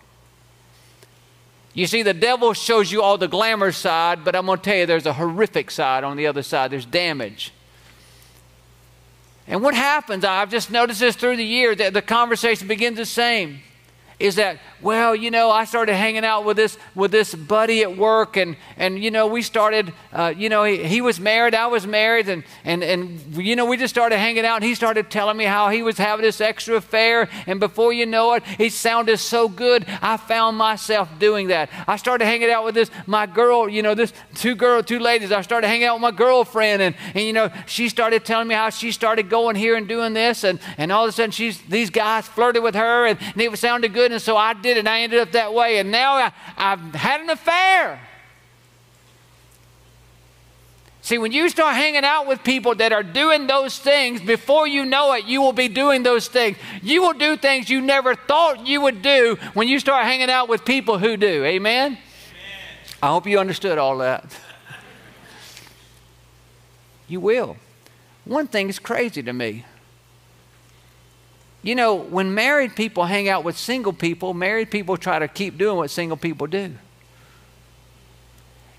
You 1.79 1.87
see, 1.87 2.03
the 2.03 2.13
devil 2.13 2.53
shows 2.53 2.91
you 2.91 3.01
all 3.01 3.17
the 3.17 3.29
glamour 3.29 3.71
side, 3.71 4.25
but 4.25 4.35
I'm 4.35 4.47
going 4.47 4.57
to 4.59 4.63
tell 4.65 4.75
you 4.75 4.85
there's 4.85 5.05
a 5.05 5.13
horrific 5.13 5.71
side 5.71 6.03
on 6.03 6.17
the 6.17 6.27
other 6.27 6.43
side. 6.43 6.71
There's 6.71 6.85
damage. 6.85 7.53
And 9.47 9.63
what 9.63 9.73
happens, 9.73 10.25
I've 10.25 10.51
just 10.51 10.71
noticed 10.71 10.99
this 10.99 11.15
through 11.15 11.37
the 11.37 11.45
year, 11.45 11.73
that 11.75 11.93
the 11.93 12.01
conversation 12.01 12.67
begins 12.67 12.97
the 12.97 13.05
same, 13.05 13.61
is 14.19 14.35
that 14.35 14.59
well, 14.81 15.13
you 15.13 15.29
know, 15.29 15.51
I 15.51 15.65
started 15.65 15.95
hanging 15.95 16.23
out 16.23 16.45
with 16.45 16.55
this 16.55 16.77
with 16.95 17.11
this 17.11 17.35
buddy 17.35 17.81
at 17.81 17.97
work, 17.97 18.37
and 18.37 18.55
and 18.77 19.01
you 19.01 19.11
know, 19.11 19.27
we 19.27 19.41
started, 19.41 19.93
uh, 20.13 20.33
you 20.35 20.47
know, 20.47 20.63
he, 20.63 20.83
he 20.83 21.01
was 21.01 21.19
married, 21.19 21.53
I 21.53 21.67
was 21.67 21.85
married, 21.85 22.29
and 22.29 22.43
and 22.63 22.81
and 22.81 23.35
you 23.35 23.57
know, 23.57 23.65
we 23.65 23.75
just 23.75 23.93
started 23.93 24.17
hanging 24.17 24.45
out, 24.45 24.55
and 24.55 24.63
he 24.63 24.75
started 24.75 25.11
telling 25.11 25.35
me 25.35 25.43
how 25.43 25.69
he 25.69 25.81
was 25.81 25.97
having 25.97 26.23
this 26.23 26.39
extra 26.39 26.75
affair, 26.75 27.27
and 27.45 27.59
before 27.59 27.91
you 27.91 28.05
know 28.05 28.33
it, 28.33 28.43
he 28.43 28.69
sounded 28.69 29.17
so 29.17 29.49
good, 29.49 29.85
I 30.01 30.15
found 30.15 30.57
myself 30.57 31.09
doing 31.19 31.47
that. 31.47 31.69
I 31.85 31.97
started 31.97 32.23
hanging 32.25 32.49
out 32.49 32.63
with 32.63 32.75
this 32.75 32.89
my 33.05 33.25
girl, 33.25 33.67
you 33.67 33.81
know, 33.81 33.95
this 33.95 34.13
two 34.35 34.55
girl, 34.55 34.81
two 34.81 34.99
ladies. 34.99 35.33
I 35.33 35.41
started 35.41 35.67
hanging 35.67 35.87
out 35.87 35.95
with 35.95 36.03
my 36.03 36.11
girlfriend, 36.11 36.81
and 36.81 36.95
and 37.13 37.25
you 37.25 37.33
know, 37.33 37.51
she 37.65 37.89
started 37.89 38.23
telling 38.23 38.47
me 38.47 38.55
how 38.55 38.69
she 38.69 38.93
started 38.93 39.29
going 39.29 39.57
here 39.57 39.75
and 39.75 39.89
doing 39.89 40.13
this, 40.13 40.45
and 40.45 40.57
and 40.77 40.89
all 40.89 41.03
of 41.03 41.09
a 41.09 41.11
sudden, 41.11 41.31
she's 41.31 41.61
these 41.63 41.89
guys 41.89 42.27
flirted 42.29 42.63
with 42.63 42.75
her, 42.75 43.07
and, 43.07 43.19
and 43.21 43.41
it 43.41 43.59
sounded 43.59 43.93
good, 43.93 44.08
and 44.11 44.21
so 44.21 44.37
I 44.37 44.53
did 44.53 44.69
did, 44.69 44.77
and 44.77 44.89
I 44.89 45.01
ended 45.01 45.19
up 45.19 45.31
that 45.31 45.53
way, 45.53 45.79
and 45.79 45.91
now 45.91 46.13
I, 46.13 46.31
I've 46.57 46.93
had 46.93 47.21
an 47.21 47.29
affair. 47.29 47.99
See, 51.01 51.17
when 51.17 51.31
you 51.31 51.49
start 51.49 51.75
hanging 51.75 52.03
out 52.03 52.27
with 52.27 52.43
people 52.43 52.75
that 52.75 52.93
are 52.93 53.01
doing 53.01 53.47
those 53.47 53.79
things, 53.79 54.21
before 54.21 54.67
you 54.67 54.85
know 54.85 55.13
it, 55.13 55.25
you 55.25 55.41
will 55.41 55.53
be 55.53 55.67
doing 55.67 56.03
those 56.03 56.27
things. 56.27 56.57
You 56.83 57.01
will 57.01 57.13
do 57.13 57.35
things 57.35 57.69
you 57.69 57.81
never 57.81 58.13
thought 58.13 58.67
you 58.67 58.81
would 58.81 59.01
do 59.01 59.37
when 59.53 59.67
you 59.67 59.79
start 59.79 60.05
hanging 60.05 60.29
out 60.29 60.49
with 60.49 60.65
people 60.65 60.99
who 60.99 61.17
do. 61.17 61.45
Amen? 61.45 61.93
Amen. 61.93 61.97
I 63.01 63.07
hope 63.07 63.25
you 63.25 63.39
understood 63.39 63.79
all 63.79 63.97
that. 63.99 64.25
you 67.07 67.19
will. 67.19 67.57
One 68.25 68.45
thing 68.45 68.69
is 68.69 68.77
crazy 68.77 69.23
to 69.23 69.33
me. 69.33 69.65
You 71.61 71.75
know, 71.75 71.95
when 71.95 72.33
married 72.33 72.75
people 72.75 73.05
hang 73.05 73.27
out 73.27 73.43
with 73.43 73.57
single 73.57 73.93
people, 73.93 74.33
married 74.33 74.71
people 74.71 74.95
try 74.95 75.19
to 75.19 75.27
keep 75.27 75.57
doing 75.57 75.77
what 75.77 75.89
single 75.89 76.17
people 76.17 76.47
do. 76.47 76.73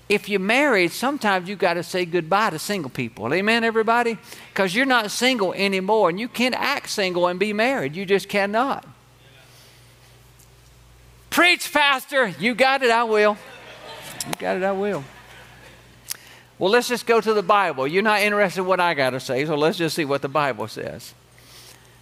If 0.09 0.27
you're 0.27 0.39
married, 0.39 0.91
sometimes 0.91 1.47
you 1.47 1.55
got 1.55 1.75
to 1.75 1.83
say 1.83 2.05
goodbye 2.05 2.49
to 2.49 2.59
single 2.59 2.89
people. 2.89 3.33
Amen, 3.33 3.63
everybody? 3.63 4.17
Because 4.49 4.75
you're 4.75 4.85
not 4.85 5.09
single 5.09 5.53
anymore, 5.53 6.09
and 6.09 6.19
you 6.19 6.27
can't 6.27 6.55
act 6.55 6.89
single 6.89 7.27
and 7.27 7.39
be 7.39 7.53
married. 7.53 7.95
You 7.95 8.05
just 8.05 8.27
cannot. 8.27 8.85
Preach, 11.29 11.71
Pastor. 11.71 12.27
You 12.39 12.55
got 12.55 12.83
it, 12.83 12.91
I 12.91 13.05
will. 13.05 13.37
You 14.27 14.33
got 14.37 14.57
it, 14.57 14.63
I 14.63 14.73
will. 14.73 15.05
Well, 16.59 16.71
let's 16.71 16.89
just 16.89 17.05
go 17.05 17.21
to 17.21 17.33
the 17.33 17.41
Bible. 17.41 17.87
You're 17.87 18.03
not 18.03 18.21
interested 18.21 18.61
in 18.61 18.67
what 18.67 18.81
I 18.81 18.93
got 18.95 19.11
to 19.11 19.19
say, 19.19 19.45
so 19.45 19.55
let's 19.55 19.77
just 19.77 19.95
see 19.95 20.03
what 20.03 20.21
the 20.21 20.27
Bible 20.27 20.67
says. 20.67 21.13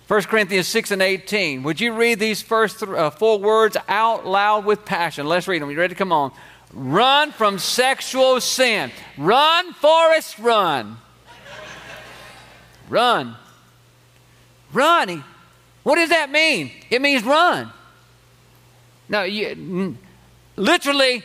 1 0.09 0.23
Corinthians 0.23 0.67
6 0.67 0.89
and 0.89 1.03
18. 1.03 1.61
Would 1.61 1.79
you 1.79 1.93
read 1.93 2.17
these 2.17 2.41
first 2.41 2.79
th- 2.79 2.89
uh, 2.89 3.11
four 3.11 3.37
words 3.37 3.77
out 3.87 4.25
loud 4.25 4.65
with 4.65 4.83
passion? 4.83 5.27
Let's 5.27 5.47
read 5.47 5.61
them. 5.61 5.69
You 5.69 5.77
ready? 5.77 5.93
Come 5.93 6.11
on. 6.11 6.31
Run 6.73 7.31
from 7.31 7.59
sexual 7.59 8.41
sin. 8.41 8.89
Run, 9.19 9.71
Forrest, 9.73 10.39
run. 10.39 10.97
run. 12.89 13.35
Run. 14.73 15.23
What 15.83 15.97
does 15.97 16.09
that 16.09 16.31
mean? 16.31 16.71
It 16.89 17.03
means 17.03 17.23
run. 17.23 17.71
No, 19.09 19.21
you, 19.21 19.95
literally, 20.55 21.21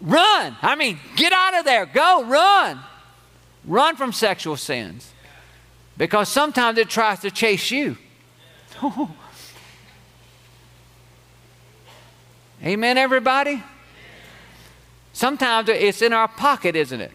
run. 0.00 0.56
I 0.60 0.74
mean, 0.74 0.98
get 1.14 1.32
out 1.32 1.56
of 1.56 1.64
there. 1.64 1.86
Go, 1.86 2.24
run. 2.24 2.80
Run 3.64 3.94
from 3.94 4.12
sexual 4.12 4.56
sins. 4.56 5.12
Because 5.96 6.28
sometimes 6.28 6.78
it 6.78 6.88
tries 6.88 7.20
to 7.20 7.30
chase 7.30 7.70
you. 7.70 7.96
Amen, 12.64 12.98
everybody? 12.98 13.62
Sometimes 15.12 15.68
it's 15.68 16.02
in 16.02 16.12
our 16.12 16.28
pocket, 16.28 16.76
isn't 16.76 17.00
it? 17.00 17.12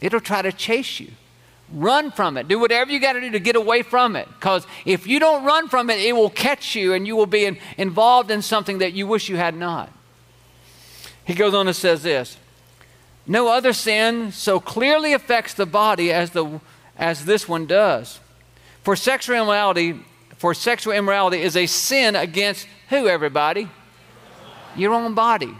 It'll 0.00 0.20
try 0.20 0.42
to 0.42 0.52
chase 0.52 1.00
you. 1.00 1.10
Run 1.72 2.12
from 2.12 2.36
it. 2.36 2.46
Do 2.46 2.60
whatever 2.60 2.92
you 2.92 3.00
got 3.00 3.14
to 3.14 3.20
do 3.20 3.30
to 3.32 3.40
get 3.40 3.56
away 3.56 3.82
from 3.82 4.14
it. 4.14 4.28
Because 4.28 4.66
if 4.84 5.06
you 5.06 5.18
don't 5.18 5.44
run 5.44 5.68
from 5.68 5.90
it, 5.90 5.98
it 5.98 6.14
will 6.14 6.30
catch 6.30 6.76
you 6.76 6.92
and 6.92 7.06
you 7.06 7.16
will 7.16 7.26
be 7.26 7.44
in, 7.44 7.58
involved 7.76 8.30
in 8.30 8.40
something 8.40 8.78
that 8.78 8.92
you 8.92 9.06
wish 9.06 9.28
you 9.28 9.36
had 9.36 9.56
not. 9.56 9.92
He 11.24 11.34
goes 11.34 11.54
on 11.54 11.66
and 11.66 11.74
says 11.74 12.04
this 12.04 12.36
No 13.26 13.48
other 13.48 13.72
sin 13.72 14.30
so 14.30 14.60
clearly 14.60 15.12
affects 15.12 15.54
the 15.54 15.66
body 15.66 16.12
as, 16.12 16.30
the, 16.30 16.60
as 16.96 17.24
this 17.24 17.48
one 17.48 17.66
does. 17.66 18.20
For 18.84 18.94
sexual 18.94 19.36
immorality 19.36 20.04
for 20.38 20.54
sexual 20.54 20.92
immorality 20.92 21.42
is 21.42 21.56
a 21.56 21.66
sin 21.66 22.16
against 22.16 22.66
who, 22.88 23.08
everybody? 23.08 23.68
Your 24.76 24.94
own 24.94 25.14
body. 25.14 25.54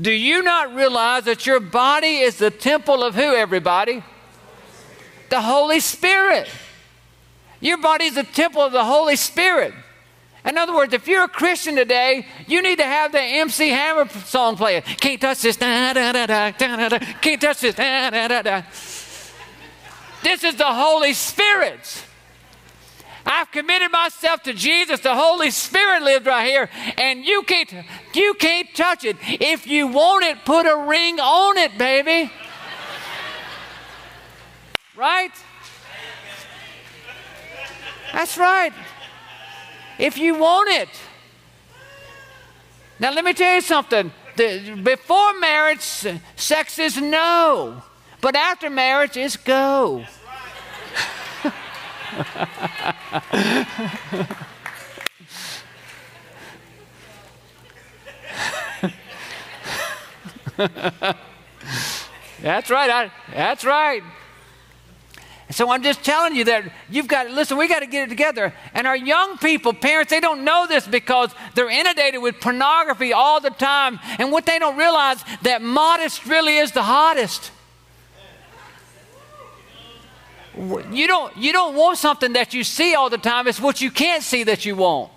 Do 0.00 0.10
you 0.10 0.42
not 0.42 0.74
realize 0.74 1.24
that 1.24 1.46
your 1.46 1.60
body 1.60 2.18
is 2.18 2.36
the 2.36 2.50
temple 2.50 3.02
of 3.04 3.14
who, 3.14 3.34
everybody? 3.34 4.02
The 5.28 5.40
Holy 5.40 5.80
Spirit. 5.80 6.48
Your 7.60 7.76
body 7.76 8.06
is 8.06 8.14
the 8.14 8.24
temple 8.24 8.62
of 8.62 8.72
the 8.72 8.84
Holy 8.84 9.16
Spirit. 9.16 9.74
In 10.44 10.56
other 10.56 10.74
words, 10.74 10.94
if 10.94 11.06
you're 11.06 11.24
a 11.24 11.28
Christian 11.28 11.76
today, 11.76 12.26
you 12.46 12.62
need 12.62 12.78
to 12.78 12.84
have 12.84 13.12
the 13.12 13.20
MC 13.20 13.68
Hammer 13.68 14.08
song 14.08 14.56
playing. 14.56 14.82
Can't 14.82 15.20
touch 15.20 15.42
this, 15.42 15.56
da, 15.56 15.92
da, 15.92 16.12
da, 16.12 16.26
da, 16.26 16.50
da, 16.52 16.88
da, 16.88 16.98
can't 17.20 17.40
touch 17.40 17.60
this, 17.60 17.74
da, 17.74 18.08
da, 18.08 18.28
da, 18.28 18.42
da. 18.42 18.62
This 20.22 20.44
is 20.44 20.54
the 20.54 20.64
Holy 20.64 21.12
Spirit. 21.12 22.06
I've 23.30 23.52
committed 23.52 23.92
myself 23.92 24.42
to 24.42 24.52
Jesus. 24.52 24.98
The 24.98 25.14
Holy 25.14 25.52
Spirit 25.52 26.02
lives 26.02 26.26
right 26.26 26.48
here, 26.48 26.68
and 26.98 27.24
you 27.24 27.44
can't 27.44 27.72
you 28.12 28.34
can't 28.34 28.66
touch 28.74 29.04
it. 29.04 29.16
If 29.22 29.68
you 29.68 29.86
want 29.86 30.24
it, 30.24 30.44
put 30.44 30.66
a 30.66 30.76
ring 30.76 31.20
on 31.20 31.56
it, 31.56 31.78
baby. 31.78 32.32
Right? 34.96 35.30
That's 38.12 38.36
right. 38.36 38.72
If 39.96 40.18
you 40.18 40.34
want 40.34 40.68
it. 40.70 40.88
Now 42.98 43.12
let 43.12 43.24
me 43.24 43.32
tell 43.32 43.54
you 43.54 43.60
something. 43.60 44.10
The, 44.36 44.80
before 44.82 45.38
marriage, 45.38 45.82
sex 46.34 46.80
is 46.80 47.00
no, 47.00 47.82
but 48.20 48.34
after 48.34 48.68
marriage 48.68 49.16
it's 49.16 49.36
go. 49.36 50.04
that's 62.42 62.70
right. 62.70 62.90
I, 62.90 63.12
that's 63.32 63.64
right. 63.64 64.02
So 65.50 65.70
I'm 65.70 65.82
just 65.82 66.04
telling 66.04 66.36
you 66.36 66.44
that 66.44 66.72
you've 66.88 67.08
got 67.08 67.30
listen, 67.30 67.56
we 67.56 67.66
got 67.66 67.80
to 67.80 67.86
get 67.86 68.04
it 68.04 68.08
together. 68.08 68.54
And 68.72 68.86
our 68.86 68.96
young 68.96 69.36
people, 69.38 69.72
parents, 69.72 70.10
they 70.10 70.20
don't 70.20 70.44
know 70.44 70.66
this 70.68 70.86
because 70.86 71.34
they're 71.54 71.68
inundated 71.68 72.22
with 72.22 72.40
pornography 72.40 73.12
all 73.12 73.40
the 73.40 73.50
time. 73.50 73.98
And 74.18 74.30
what 74.30 74.46
they 74.46 74.58
don't 74.58 74.76
realize 74.76 75.22
that 75.42 75.60
modest 75.60 76.26
really 76.26 76.56
is 76.56 76.72
the 76.72 76.82
hottest. 76.82 77.50
You 80.56 81.06
don't, 81.06 81.36
you 81.36 81.52
don't 81.52 81.76
want 81.76 81.98
something 81.98 82.32
that 82.32 82.52
you 82.54 82.64
see 82.64 82.94
all 82.94 83.08
the 83.08 83.18
time. 83.18 83.46
It's 83.46 83.60
what 83.60 83.80
you 83.80 83.90
can't 83.90 84.22
see 84.22 84.44
that 84.44 84.64
you 84.64 84.76
want. 84.76 85.12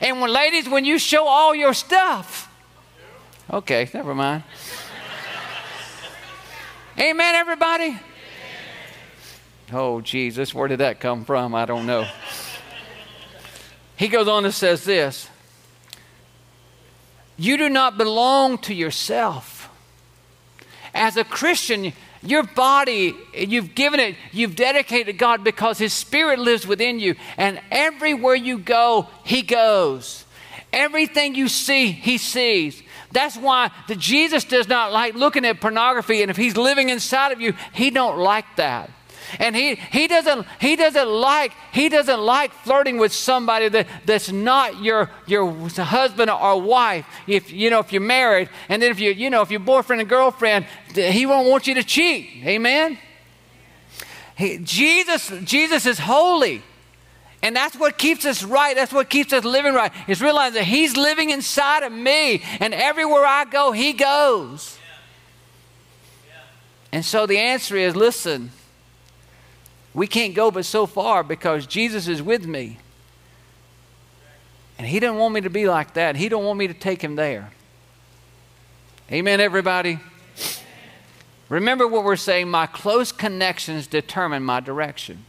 And 0.00 0.20
when 0.20 0.32
ladies, 0.32 0.68
when 0.68 0.84
you 0.84 0.98
show 0.98 1.26
all 1.26 1.54
your 1.54 1.74
stuff, 1.74 2.50
okay, 3.50 3.88
never 3.92 4.14
mind. 4.14 4.44
Amen, 6.98 7.34
everybody? 7.34 7.98
Oh, 9.72 10.00
Jesus, 10.00 10.54
where 10.54 10.68
did 10.68 10.78
that 10.78 11.00
come 11.00 11.24
from? 11.24 11.54
I 11.54 11.66
don't 11.66 11.86
know. 11.86 12.06
He 13.96 14.08
goes 14.08 14.28
on 14.28 14.44
and 14.44 14.54
says 14.54 14.84
this 14.84 15.28
You 17.36 17.56
do 17.56 17.68
not 17.68 17.98
belong 17.98 18.58
to 18.58 18.74
yourself. 18.74 19.68
As 20.94 21.18
a 21.18 21.24
Christian, 21.24 21.92
your 22.22 22.42
body, 22.42 23.14
you've 23.34 23.74
given 23.74 24.00
it, 24.00 24.16
you've 24.32 24.56
dedicated 24.56 25.06
to 25.06 25.12
God 25.12 25.44
because 25.44 25.78
His 25.78 25.92
Spirit 25.92 26.38
lives 26.38 26.66
within 26.66 26.98
you. 26.98 27.14
And 27.36 27.60
everywhere 27.70 28.34
you 28.34 28.58
go, 28.58 29.08
He 29.24 29.42
goes. 29.42 30.24
Everything 30.72 31.34
you 31.34 31.48
see, 31.48 31.92
He 31.92 32.18
sees. 32.18 32.82
That's 33.12 33.36
why 33.36 33.70
the 33.88 33.96
Jesus 33.96 34.44
does 34.44 34.68
not 34.68 34.92
like 34.92 35.14
looking 35.14 35.44
at 35.44 35.60
pornography, 35.60 36.22
and 36.22 36.30
if 36.30 36.36
He's 36.36 36.56
living 36.56 36.90
inside 36.90 37.32
of 37.32 37.40
you, 37.40 37.54
He 37.72 37.90
don't 37.90 38.18
like 38.18 38.56
that. 38.56 38.90
And 39.38 39.56
he, 39.56 39.74
he, 39.74 40.06
doesn't, 40.06 40.46
he, 40.60 40.76
doesn't 40.76 41.08
like, 41.08 41.52
he 41.72 41.88
doesn't 41.88 42.20
like 42.20 42.52
flirting 42.52 42.98
with 42.98 43.12
somebody 43.12 43.68
that, 43.68 43.86
that's 44.04 44.30
not 44.30 44.82
your, 44.82 45.10
your 45.26 45.50
husband 45.68 46.30
or 46.30 46.60
wife. 46.60 47.06
If, 47.26 47.52
you 47.52 47.70
know, 47.70 47.80
if 47.80 47.92
you're 47.92 48.02
married, 48.02 48.48
and 48.68 48.82
then 48.82 48.90
if 48.90 49.00
you, 49.00 49.10
you 49.10 49.30
know, 49.30 49.42
if 49.42 49.50
you're 49.50 49.60
boyfriend 49.60 50.00
and 50.00 50.08
girlfriend, 50.08 50.66
he 50.94 51.26
won't 51.26 51.48
want 51.48 51.66
you 51.66 51.74
to 51.74 51.84
cheat. 51.84 52.44
Amen? 52.44 52.98
He, 54.36 54.58
Jesus, 54.58 55.32
Jesus 55.44 55.86
is 55.86 55.98
holy. 55.98 56.62
And 57.42 57.54
that's 57.54 57.76
what 57.76 57.96
keeps 57.96 58.24
us 58.24 58.42
right. 58.42 58.74
That's 58.74 58.92
what 58.92 59.08
keeps 59.08 59.32
us 59.32 59.44
living 59.44 59.74
right. 59.74 59.92
Is 60.08 60.20
realizing 60.20 60.54
that 60.54 60.64
He's 60.64 60.96
living 60.96 61.30
inside 61.30 61.82
of 61.82 61.92
me, 61.92 62.42
and 62.60 62.74
everywhere 62.74 63.24
I 63.24 63.44
go, 63.44 63.72
He 63.72 63.92
goes. 63.92 64.78
And 66.92 67.04
so 67.04 67.26
the 67.26 67.38
answer 67.38 67.76
is 67.76 67.94
listen, 67.94 68.50
we 69.96 70.06
can't 70.06 70.34
go 70.34 70.50
but 70.50 70.66
so 70.66 70.84
far 70.84 71.24
because 71.24 71.66
Jesus 71.66 72.06
is 72.06 72.22
with 72.22 72.46
me. 72.46 72.76
And 74.78 74.86
He 74.86 75.00
didn't 75.00 75.16
want 75.16 75.32
me 75.32 75.40
to 75.40 75.48
be 75.48 75.66
like 75.66 75.94
that. 75.94 76.16
He 76.16 76.28
don't 76.28 76.44
want 76.44 76.58
me 76.58 76.68
to 76.68 76.74
take 76.74 77.02
Him 77.02 77.16
there. 77.16 77.50
Amen, 79.10 79.40
everybody? 79.40 79.98
Remember 81.48 81.88
what 81.88 82.04
we're 82.04 82.16
saying 82.16 82.50
my 82.50 82.66
close 82.66 83.10
connections 83.10 83.86
determine 83.86 84.42
my 84.42 84.60
direction. 84.60 85.24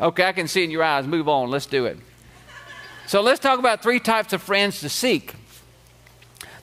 Okay, 0.00 0.24
I 0.24 0.32
can 0.32 0.46
see 0.46 0.62
in 0.62 0.70
your 0.70 0.84
eyes. 0.84 1.04
Move 1.04 1.28
on. 1.28 1.50
Let's 1.50 1.66
do 1.66 1.86
it. 1.86 1.98
So 3.08 3.20
let's 3.20 3.40
talk 3.40 3.58
about 3.58 3.82
three 3.82 3.98
types 3.98 4.32
of 4.32 4.40
friends 4.40 4.78
to 4.80 4.88
seek. 4.88 5.34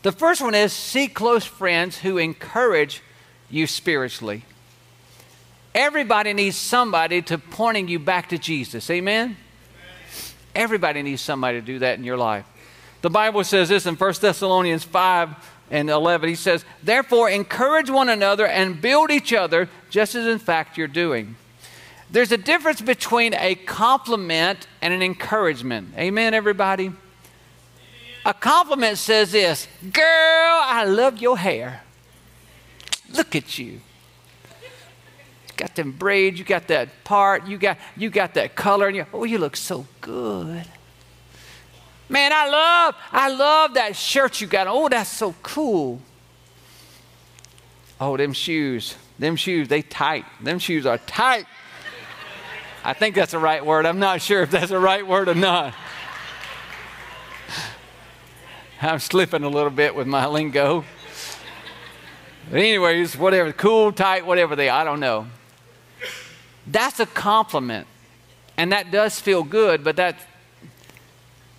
The 0.01 0.13
first 0.13 0.41
one 0.41 0.55
is 0.55 0.71
seek 0.71 1.13
close 1.13 1.43
friends 1.43 1.97
who 1.97 2.17
encourage 2.17 3.01
you 3.49 3.67
spiritually. 3.67 4.45
Everybody 5.77 6.33
needs 6.33 6.57
somebody 6.57 7.21
to 7.21 7.37
pointing 7.37 7.87
you 7.87 7.99
back 7.99 8.29
to 8.29 8.39
Jesus. 8.39 8.89
Amen? 8.89 9.37
Everybody 10.55 11.03
needs 11.03 11.21
somebody 11.21 11.59
to 11.59 11.65
do 11.65 11.77
that 11.77 11.99
in 11.99 12.03
your 12.03 12.17
life. 12.17 12.47
The 13.03 13.11
Bible 13.11 13.43
says 13.43 13.69
this 13.69 13.85
in 13.85 13.93
1 13.93 14.13
Thessalonians 14.19 14.83
5 14.83 15.35
and 15.69 15.87
11. 15.87 16.29
He 16.29 16.33
says, 16.33 16.65
Therefore, 16.81 17.29
encourage 17.29 17.91
one 17.91 18.09
another 18.09 18.47
and 18.47 18.81
build 18.81 19.11
each 19.11 19.33
other, 19.33 19.69
just 19.91 20.15
as 20.15 20.25
in 20.25 20.39
fact 20.39 20.79
you're 20.79 20.87
doing. 20.87 21.35
There's 22.09 22.31
a 22.31 22.37
difference 22.37 22.81
between 22.81 23.35
a 23.35 23.53
compliment 23.53 24.65
and 24.81 24.95
an 24.95 25.03
encouragement. 25.03 25.89
Amen, 25.95 26.33
everybody? 26.33 26.91
A 28.25 28.33
compliment 28.33 28.97
says 28.97 29.31
this 29.31 29.67
Girl, 29.93 30.03
I 30.03 30.85
love 30.85 31.19
your 31.19 31.37
hair. 31.37 31.83
Look 33.13 33.35
at 33.35 33.59
you. 33.59 33.81
Got 35.57 35.75
them 35.75 35.91
braids, 35.91 36.37
you 36.37 36.45
got 36.45 36.67
that 36.67 37.03
part, 37.03 37.47
you 37.47 37.57
got, 37.57 37.77
you 37.97 38.11
got 38.11 38.35
that 38.35 38.55
color, 38.55 38.87
and 38.87 38.95
you, 38.95 39.05
oh, 39.11 39.23
you 39.23 39.39
look 39.39 39.57
so 39.57 39.87
good. 40.01 40.65
Man, 42.09 42.31
I 42.31 42.47
love, 42.47 42.95
I 43.11 43.29
love 43.29 43.73
that 43.73 43.95
shirt 43.95 44.39
you 44.39 44.47
got. 44.47 44.67
Oh, 44.67 44.87
that's 44.87 45.09
so 45.09 45.33
cool. 45.43 45.99
Oh, 47.99 48.15
them 48.15 48.33
shoes, 48.33 48.95
them 49.17 49.35
shoes, 49.35 49.67
they 49.67 49.81
tight. 49.81 50.25
Them 50.41 50.59
shoes 50.59 50.85
are 50.85 50.99
tight. 50.99 51.45
I 52.83 52.93
think 52.93 53.15
that's 53.15 53.31
the 53.31 53.39
right 53.39 53.65
word. 53.65 53.87
I'm 53.87 53.99
not 53.99 54.21
sure 54.21 54.43
if 54.43 54.51
that's 54.51 54.69
the 54.69 54.79
right 54.79 55.05
word 55.05 55.27
or 55.27 55.35
not. 55.35 55.73
I'm 58.79 58.99
slipping 58.99 59.43
a 59.43 59.49
little 59.49 59.71
bit 59.71 59.95
with 59.95 60.05
my 60.05 60.27
lingo. 60.27 60.85
But 62.49 62.59
anyways, 62.59 63.17
whatever, 63.17 63.51
cool, 63.51 63.91
tight, 63.91 64.25
whatever 64.25 64.55
they, 64.55 64.69
I 64.69 64.83
don't 64.83 64.99
know. 64.99 65.27
That's 66.67 66.99
a 66.99 67.05
compliment. 67.05 67.87
And 68.57 68.71
that 68.71 68.91
does 68.91 69.19
feel 69.19 69.43
good, 69.43 69.83
but 69.83 69.95
that, 69.95 70.17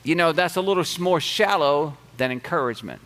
you 0.02 0.14
know, 0.14 0.32
that's 0.32 0.56
a 0.56 0.60
little 0.60 0.84
more 0.98 1.20
shallow 1.20 1.96
than 2.16 2.30
encouragement. 2.30 3.00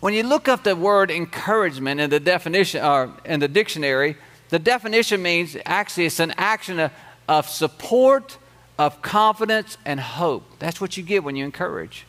When 0.00 0.14
you 0.14 0.22
look 0.22 0.46
up 0.46 0.62
the 0.62 0.76
word 0.76 1.10
encouragement 1.10 2.00
in 2.00 2.10
the 2.10 2.20
definition 2.20 2.84
or 2.84 3.12
in 3.24 3.40
the 3.40 3.48
dictionary, 3.48 4.16
the 4.48 4.60
definition 4.60 5.20
means 5.20 5.56
actually 5.66 6.06
it's 6.06 6.20
an 6.20 6.32
action 6.38 6.78
of, 6.78 6.92
of 7.26 7.48
support, 7.48 8.38
of 8.78 9.02
confidence, 9.02 9.76
and 9.84 9.98
hope. 9.98 10.44
That's 10.60 10.80
what 10.80 10.96
you 10.96 11.02
give 11.02 11.24
when 11.24 11.34
you 11.34 11.44
encourage. 11.44 12.06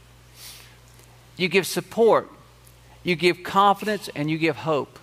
You 1.36 1.48
give 1.48 1.66
support, 1.66 2.30
you 3.04 3.16
give 3.16 3.44
confidence, 3.44 4.10
and 4.16 4.30
you 4.30 4.38
give 4.38 4.58
hope. 4.58 5.00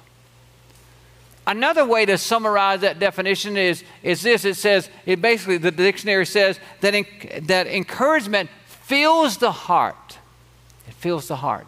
Another 1.46 1.84
way 1.84 2.04
to 2.04 2.18
summarize 2.18 2.80
that 2.80 2.98
definition 2.98 3.56
is, 3.56 3.84
is 4.02 4.22
this 4.22 4.44
it 4.44 4.56
says, 4.56 4.90
it 5.04 5.22
basically, 5.22 5.58
the 5.58 5.70
dictionary 5.70 6.26
says 6.26 6.58
that, 6.80 6.94
in, 6.94 7.06
that 7.42 7.68
encouragement 7.68 8.50
fills 8.66 9.38
the 9.38 9.52
heart. 9.52 10.18
It 10.88 10.94
fills 10.94 11.28
the 11.28 11.36
heart. 11.36 11.66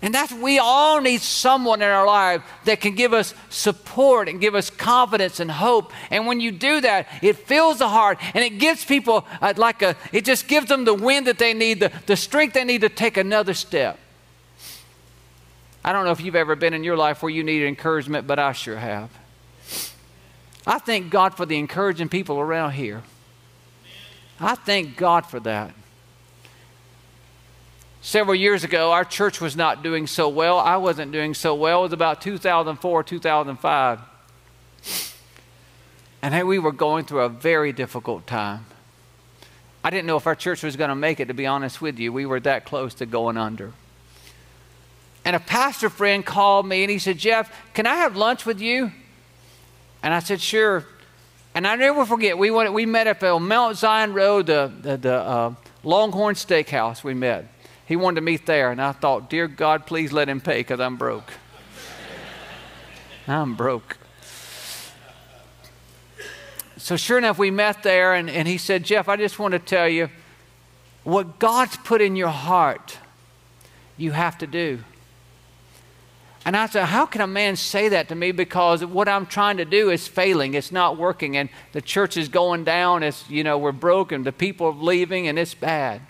And 0.00 0.14
that's, 0.14 0.32
we 0.32 0.58
all 0.58 1.00
need 1.00 1.20
someone 1.20 1.82
in 1.82 1.88
our 1.88 2.06
life 2.06 2.42
that 2.64 2.80
can 2.80 2.94
give 2.94 3.12
us 3.12 3.34
support 3.50 4.28
and 4.28 4.40
give 4.40 4.54
us 4.54 4.70
confidence 4.70 5.40
and 5.40 5.50
hope. 5.50 5.92
And 6.10 6.26
when 6.26 6.40
you 6.40 6.52
do 6.52 6.80
that, 6.80 7.08
it 7.20 7.36
fills 7.36 7.78
the 7.78 7.88
heart 7.88 8.18
and 8.32 8.44
it 8.44 8.58
gives 8.58 8.84
people 8.84 9.26
uh, 9.42 9.54
like 9.56 9.82
a, 9.82 9.96
it 10.12 10.24
just 10.24 10.46
gives 10.46 10.68
them 10.68 10.84
the 10.84 10.94
wind 10.94 11.26
that 11.26 11.38
they 11.38 11.52
need, 11.52 11.80
the, 11.80 11.92
the 12.06 12.16
strength 12.16 12.54
they 12.54 12.64
need 12.64 12.82
to 12.82 12.88
take 12.88 13.16
another 13.16 13.54
step. 13.54 13.98
I 15.88 15.92
don't 15.94 16.04
know 16.04 16.10
if 16.10 16.20
you've 16.20 16.36
ever 16.36 16.54
been 16.54 16.74
in 16.74 16.84
your 16.84 16.98
life 16.98 17.22
where 17.22 17.30
you 17.30 17.42
needed 17.42 17.66
encouragement, 17.66 18.26
but 18.26 18.38
I 18.38 18.52
sure 18.52 18.76
have. 18.76 19.08
I 20.66 20.78
thank 20.78 21.08
God 21.08 21.34
for 21.34 21.46
the 21.46 21.56
encouraging 21.56 22.10
people 22.10 22.38
around 22.38 22.72
here. 22.72 23.02
I 24.38 24.54
thank 24.54 24.98
God 24.98 25.24
for 25.24 25.40
that. 25.40 25.72
Several 28.02 28.34
years 28.34 28.64
ago, 28.64 28.92
our 28.92 29.02
church 29.02 29.40
was 29.40 29.56
not 29.56 29.82
doing 29.82 30.06
so 30.06 30.28
well. 30.28 30.58
I 30.58 30.76
wasn't 30.76 31.10
doing 31.10 31.32
so 31.32 31.54
well. 31.54 31.80
It 31.80 31.84
was 31.84 31.92
about 31.94 32.20
2004, 32.20 33.02
2005. 33.04 34.00
And 36.20 36.34
hey, 36.34 36.42
we 36.42 36.58
were 36.58 36.72
going 36.72 37.06
through 37.06 37.22
a 37.22 37.30
very 37.30 37.72
difficult 37.72 38.26
time. 38.26 38.66
I 39.82 39.88
didn't 39.88 40.04
know 40.04 40.18
if 40.18 40.26
our 40.26 40.34
church 40.34 40.62
was 40.62 40.76
going 40.76 40.90
to 40.90 40.94
make 40.94 41.18
it, 41.18 41.28
to 41.28 41.34
be 41.34 41.46
honest 41.46 41.80
with 41.80 41.98
you. 41.98 42.12
We 42.12 42.26
were 42.26 42.40
that 42.40 42.66
close 42.66 42.92
to 42.96 43.06
going 43.06 43.38
under. 43.38 43.72
And 45.28 45.36
a 45.36 45.40
pastor 45.40 45.90
friend 45.90 46.24
called 46.24 46.66
me 46.66 46.82
and 46.82 46.90
he 46.90 46.98
said, 46.98 47.18
Jeff, 47.18 47.54
can 47.74 47.86
I 47.86 47.96
have 47.96 48.16
lunch 48.16 48.46
with 48.46 48.62
you? 48.62 48.90
And 50.02 50.14
I 50.14 50.20
said, 50.20 50.40
sure. 50.40 50.86
And 51.54 51.66
I 51.66 51.76
never 51.76 52.06
forget, 52.06 52.38
we, 52.38 52.50
went, 52.50 52.72
we 52.72 52.86
met 52.86 53.06
up 53.06 53.22
on 53.22 53.46
Mount 53.46 53.76
Zion 53.76 54.14
Road, 54.14 54.46
the, 54.46 54.72
the, 54.80 54.96
the 54.96 55.12
uh, 55.12 55.54
Longhorn 55.84 56.34
Steakhouse, 56.34 57.04
we 57.04 57.12
met. 57.12 57.44
He 57.84 57.94
wanted 57.94 58.14
to 58.14 58.20
meet 58.22 58.46
there, 58.46 58.70
and 58.70 58.80
I 58.80 58.92
thought, 58.92 59.28
Dear 59.28 59.48
God, 59.48 59.84
please 59.84 60.12
let 60.12 60.30
him 60.30 60.40
pay 60.40 60.60
because 60.60 60.80
I'm 60.80 60.96
broke. 60.96 61.30
I'm 63.26 63.54
broke. 63.54 63.98
So, 66.78 66.96
sure 66.96 67.18
enough, 67.18 67.38
we 67.38 67.50
met 67.50 67.82
there, 67.82 68.14
and, 68.14 68.30
and 68.30 68.48
he 68.48 68.56
said, 68.56 68.82
Jeff, 68.82 69.10
I 69.10 69.16
just 69.16 69.38
want 69.38 69.52
to 69.52 69.58
tell 69.58 69.90
you 69.90 70.08
what 71.04 71.38
God's 71.38 71.76
put 71.76 72.00
in 72.00 72.16
your 72.16 72.28
heart, 72.28 72.96
you 73.98 74.12
have 74.12 74.38
to 74.38 74.46
do. 74.46 74.78
And 76.48 76.56
I 76.56 76.64
said, 76.64 76.86
How 76.86 77.04
can 77.04 77.20
a 77.20 77.26
man 77.26 77.56
say 77.56 77.90
that 77.90 78.08
to 78.08 78.14
me? 78.14 78.32
Because 78.32 78.82
what 78.82 79.06
I'm 79.06 79.26
trying 79.26 79.58
to 79.58 79.66
do 79.66 79.90
is 79.90 80.08
failing. 80.08 80.54
It's 80.54 80.72
not 80.72 80.96
working. 80.96 81.36
And 81.36 81.50
the 81.72 81.82
church 81.82 82.16
is 82.16 82.30
going 82.30 82.64
down. 82.64 83.02
It's, 83.02 83.28
you 83.28 83.44
know, 83.44 83.58
we're 83.58 83.70
broken. 83.70 84.22
The 84.22 84.32
people 84.32 84.68
are 84.68 84.72
leaving, 84.72 85.28
and 85.28 85.38
it's 85.38 85.52
bad. 85.52 86.00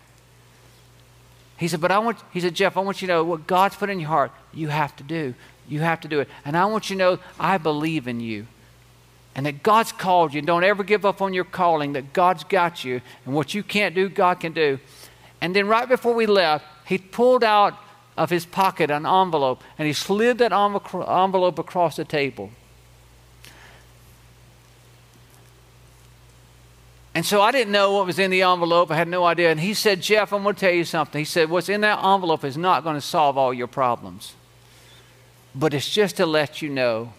He 1.57 1.66
said, 1.66 1.81
But 1.81 1.90
I 1.90 1.98
want, 1.98 2.18
he 2.33 2.38
said, 2.38 2.55
Jeff, 2.55 2.77
I 2.77 2.83
want 2.83 3.03
you 3.03 3.09
to 3.09 3.14
know 3.14 3.24
what 3.24 3.48
God's 3.48 3.74
put 3.74 3.90
in 3.90 3.98
your 3.98 4.11
heart, 4.11 4.31
you 4.55 4.68
have 4.68 4.94
to 4.98 5.03
do. 5.03 5.35
You 5.68 5.81
have 5.81 6.03
to 6.03 6.09
do 6.09 6.20
it. 6.20 6.29
And 6.44 6.57
I 6.57 6.66
want 6.66 6.88
you 6.88 6.94
to 6.94 6.98
know 7.01 7.18
I 7.40 7.59
believe 7.59 8.07
in 8.07 8.20
you. 8.20 8.46
And 9.35 9.44
that 9.44 9.64
God's 9.64 9.90
called 9.90 10.35
you. 10.35 10.40
Don't 10.40 10.62
ever 10.62 10.85
give 10.85 11.05
up 11.05 11.20
on 11.20 11.35
your 11.35 11.42
calling, 11.42 11.94
that 11.94 12.12
God's 12.12 12.44
got 12.44 12.85
you. 12.85 13.01
And 13.27 13.35
what 13.35 13.55
you 13.55 13.64
can't 13.64 13.92
do, 13.92 14.09
God 14.09 14.38
can 14.38 14.53
do. 14.53 14.79
And 15.40 15.57
then 15.57 15.66
right 15.66 15.88
before 15.88 16.14
we 16.14 16.27
left, 16.27 16.64
he 16.87 16.96
pulled 16.96 17.42
out 17.42 17.74
of 18.18 18.31
his 18.31 18.44
pocket 18.44 18.90
an 18.90 19.07
envelope 19.07 19.62
and 19.78 19.87
he 19.87 19.92
slid 19.94 20.38
that 20.38 20.52
envelope 20.52 21.59
across 21.59 21.96
the 21.96 22.04
table. 22.04 22.50
And 27.14 27.26
so 27.26 27.40
I 27.40 27.50
didn't 27.50 27.72
know 27.72 27.94
what 27.94 28.07
was 28.07 28.18
in 28.18 28.31
the 28.31 28.42
envelope. 28.42 28.90
I 28.90 28.96
had 28.96 29.09
no 29.09 29.24
idea. 29.24 29.50
And 29.50 29.59
he 29.59 29.74
said, 29.74 30.00
Jeff, 30.02 30.33
I'm 30.33 30.42
going 30.42 30.54
to 30.54 30.61
tell 30.61 30.72
you 30.72 30.85
something. 30.85 31.18
He 31.18 31.24
said, 31.24 31.50
What's 31.50 31.68
in 31.68 31.81
that 31.81 32.04
envelope 32.04 32.44
is 32.44 32.57
not 32.57 32.85
going 32.85 32.94
to 32.94 33.00
solve 33.00 33.37
all 33.37 33.52
your 33.52 33.66
problems. 33.66 34.35
But 35.54 35.74
it's 35.74 35.88
just 35.88 36.16
to 36.18 36.26
let 36.26 36.62
you 36.62 36.68
know 36.68 37.14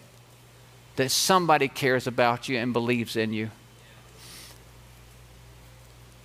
that 0.96 1.10
somebody 1.10 1.68
cares 1.68 2.06
about 2.06 2.48
you 2.48 2.56
and 2.56 2.72
believes 2.72 3.14
in 3.14 3.34
you. 3.34 3.50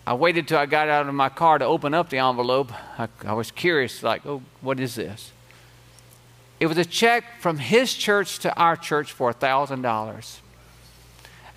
I 0.07 0.13
waited 0.13 0.47
till 0.47 0.59
I 0.59 0.67
got 0.67 0.87
out 0.87 1.07
of 1.07 1.15
my 1.15 1.29
car 1.29 1.57
to 1.57 1.65
open 1.65 1.93
up 1.93 2.09
the 2.09 2.19
envelope. 2.19 2.71
I, 2.99 3.07
I 3.25 3.33
was 3.33 3.49
curious, 3.49 4.03
like, 4.03 4.25
oh, 4.25 4.41
what 4.61 4.79
is 4.79 4.95
this? 4.95 5.31
It 6.59 6.67
was 6.67 6.77
a 6.77 6.85
check 6.85 7.41
from 7.41 7.57
his 7.57 7.93
church 7.93 8.39
to 8.39 8.55
our 8.55 8.75
church 8.75 9.11
for 9.11 9.33
$1,000. 9.33 10.39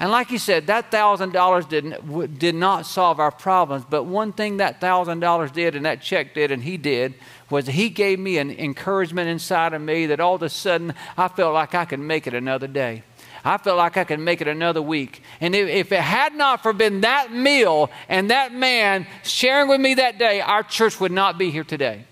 And 0.01 0.11
like 0.11 0.29
he 0.29 0.39
said, 0.39 0.69
that 0.69 0.93
thousand 0.93 1.33
dollars 1.33 1.67
didn't 1.67 2.39
did 2.39 2.55
not 2.55 2.87
solve 2.87 3.19
our 3.19 3.33
problems. 3.33 3.85
But 3.89 4.05
one 4.05 4.33
thing 4.33 4.59
that 4.59 4.81
thousand 4.81 5.19
dollars 5.19 5.51
did, 5.51 5.75
and 5.75 5.85
that 5.87 6.03
check 6.03 6.35
did, 6.35 6.53
and 6.53 6.63
he 6.63 6.77
did, 6.77 7.15
was 7.51 7.67
he 7.67 7.89
gave 7.89 8.21
me 8.21 8.39
an 8.39 8.51
encouragement 8.53 9.29
inside 9.29 9.73
of 9.73 9.83
me 9.83 10.07
that 10.07 10.21
all 10.21 10.37
of 10.37 10.43
a 10.43 10.49
sudden 10.49 10.95
I 11.17 11.27
felt 11.27 11.53
like 11.53 11.75
I 11.75 11.85
could 11.85 11.99
make 11.99 12.29
it 12.29 12.35
another 12.35 12.69
day. 12.69 13.03
I 13.45 13.57
felt 13.59 13.79
like 13.79 13.97
I 13.97 14.05
could 14.05 14.21
make 14.21 14.41
it 14.41 14.49
another 14.49 14.83
week. 14.83 15.23
And 15.41 15.55
if, 15.55 15.93
it 15.93 16.01
had 16.01 16.35
not 16.35 16.63
for 16.63 16.73
been 16.73 17.03
that 17.03 17.33
meal 17.33 17.91
and 18.09 18.31
that 18.31 18.53
man 18.53 19.07
sharing 19.23 19.69
with 19.69 19.81
me 19.81 19.95
that 19.95 20.19
day, 20.19 20.41
our 20.41 20.63
church 20.63 21.01
would 21.01 21.13
not 21.13 21.39
be 21.39 21.51
here 21.51 21.65
today. 21.65 22.05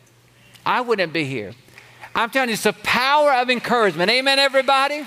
I 0.64 0.80
wouldn't 0.80 1.12
be 1.12 1.24
here. 1.24 1.52
I'm 2.14 2.30
telling 2.30 2.48
you, 2.48 2.54
it's 2.54 2.62
the 2.62 2.72
power 2.72 3.32
of 3.34 3.50
encouragement. 3.50 4.10
Amen, 4.10 4.38
everybody? 4.38 5.04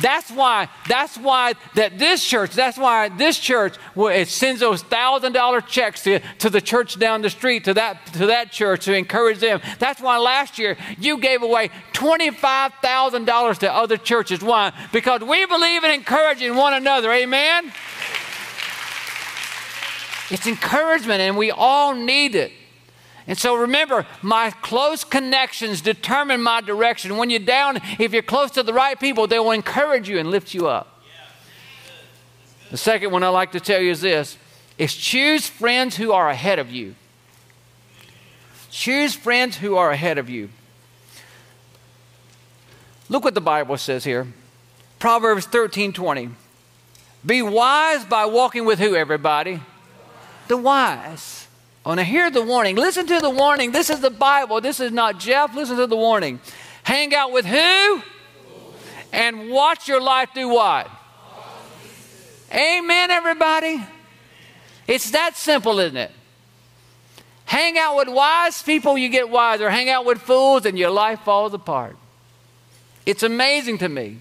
That's 0.00 0.30
why, 0.30 0.68
that's 0.88 1.16
why 1.16 1.54
that 1.74 1.98
this 1.98 2.24
church, 2.24 2.52
that's 2.52 2.76
why 2.76 3.08
this 3.10 3.38
church 3.38 3.76
it 3.96 4.28
sends 4.28 4.60
those 4.60 4.82
thousand 4.82 5.32
dollar 5.32 5.60
checks 5.60 6.02
to, 6.04 6.20
to 6.38 6.50
the 6.50 6.60
church 6.60 6.98
down 6.98 7.22
the 7.22 7.30
street, 7.30 7.64
to 7.64 7.74
that, 7.74 8.04
to 8.14 8.26
that 8.26 8.50
church 8.50 8.84
to 8.86 8.94
encourage 8.94 9.38
them. 9.38 9.60
That's 9.78 10.00
why 10.00 10.18
last 10.18 10.58
year 10.58 10.76
you 10.98 11.18
gave 11.18 11.42
away 11.42 11.70
$25,000 11.92 13.58
to 13.58 13.72
other 13.72 13.96
churches. 13.96 14.42
Why? 14.42 14.72
Because 14.92 15.20
we 15.22 15.46
believe 15.46 15.84
in 15.84 15.90
encouraging 15.92 16.56
one 16.56 16.74
another. 16.74 17.12
Amen? 17.12 17.72
It's 20.30 20.46
encouragement, 20.46 21.20
and 21.20 21.36
we 21.36 21.50
all 21.50 21.94
need 21.94 22.34
it. 22.34 22.52
And 23.26 23.38
so 23.38 23.56
remember, 23.56 24.06
my 24.20 24.50
close 24.50 25.02
connections 25.02 25.80
determine 25.80 26.42
my 26.42 26.60
direction. 26.60 27.16
When 27.16 27.30
you're 27.30 27.40
down, 27.40 27.80
if 27.98 28.12
you're 28.12 28.22
close 28.22 28.50
to 28.52 28.62
the 28.62 28.74
right 28.74 28.98
people, 29.00 29.26
they 29.26 29.38
will 29.38 29.52
encourage 29.52 30.08
you 30.08 30.18
and 30.18 30.30
lift 30.30 30.52
you 30.52 30.68
up. 30.68 31.02
The 32.70 32.76
second 32.76 33.12
one 33.12 33.22
I 33.22 33.28
like 33.28 33.52
to 33.52 33.60
tell 33.60 33.80
you 33.80 33.90
is 33.90 34.00
this 34.00 34.36
is 34.76 34.94
choose 34.94 35.46
friends 35.46 35.96
who 35.96 36.12
are 36.12 36.28
ahead 36.28 36.58
of 36.58 36.70
you. 36.70 36.96
Choose 38.70 39.14
friends 39.14 39.56
who 39.56 39.76
are 39.76 39.92
ahead 39.92 40.18
of 40.18 40.28
you. 40.28 40.48
Look 43.08 43.22
what 43.22 43.34
the 43.34 43.40
Bible 43.40 43.76
says 43.76 44.02
here. 44.02 44.26
Proverbs 44.98 45.46
13 45.46 45.92
20. 45.92 46.30
Be 47.24 47.42
wise 47.42 48.04
by 48.04 48.26
walking 48.26 48.64
with 48.64 48.78
who, 48.78 48.96
everybody? 48.96 49.60
The 50.48 50.56
wise. 50.56 51.43
Oh, 51.86 51.94
now 51.94 52.02
hear 52.02 52.30
the 52.30 52.42
warning. 52.42 52.76
Listen 52.76 53.06
to 53.06 53.20
the 53.20 53.30
warning. 53.30 53.72
This 53.72 53.90
is 53.90 54.00
the 54.00 54.10
Bible. 54.10 54.60
This 54.60 54.80
is 54.80 54.90
not 54.90 55.20
Jeff. 55.20 55.54
Listen 55.54 55.76
to 55.76 55.86
the 55.86 55.96
warning. 55.96 56.40
Hang 56.82 57.14
out 57.14 57.32
with 57.32 57.44
who? 57.44 58.02
And 59.12 59.50
watch 59.50 59.86
your 59.86 60.00
life 60.00 60.30
do 60.34 60.48
what? 60.48 60.90
Amen, 62.52 63.10
everybody. 63.10 63.84
It's 64.86 65.10
that 65.10 65.36
simple, 65.36 65.78
isn't 65.78 65.96
it? 65.96 66.10
Hang 67.46 67.76
out 67.78 67.96
with 67.96 68.08
wise 68.08 68.62
people, 68.62 68.96
you 68.96 69.08
get 69.08 69.28
wiser. 69.28 69.68
Hang 69.70 69.90
out 69.90 70.04
with 70.04 70.18
fools, 70.18 70.64
and 70.66 70.78
your 70.78 70.90
life 70.90 71.20
falls 71.20 71.52
apart. 71.52 71.96
It's 73.04 73.22
amazing 73.22 73.78
to 73.78 73.88
me. 73.88 74.18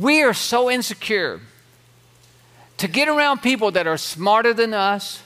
We 0.00 0.22
are 0.22 0.34
so 0.34 0.70
insecure 0.70 1.40
to 2.78 2.88
get 2.88 3.08
around 3.08 3.40
people 3.42 3.70
that 3.72 3.86
are 3.86 3.96
smarter 3.96 4.52
than 4.52 4.74
us. 4.74 5.22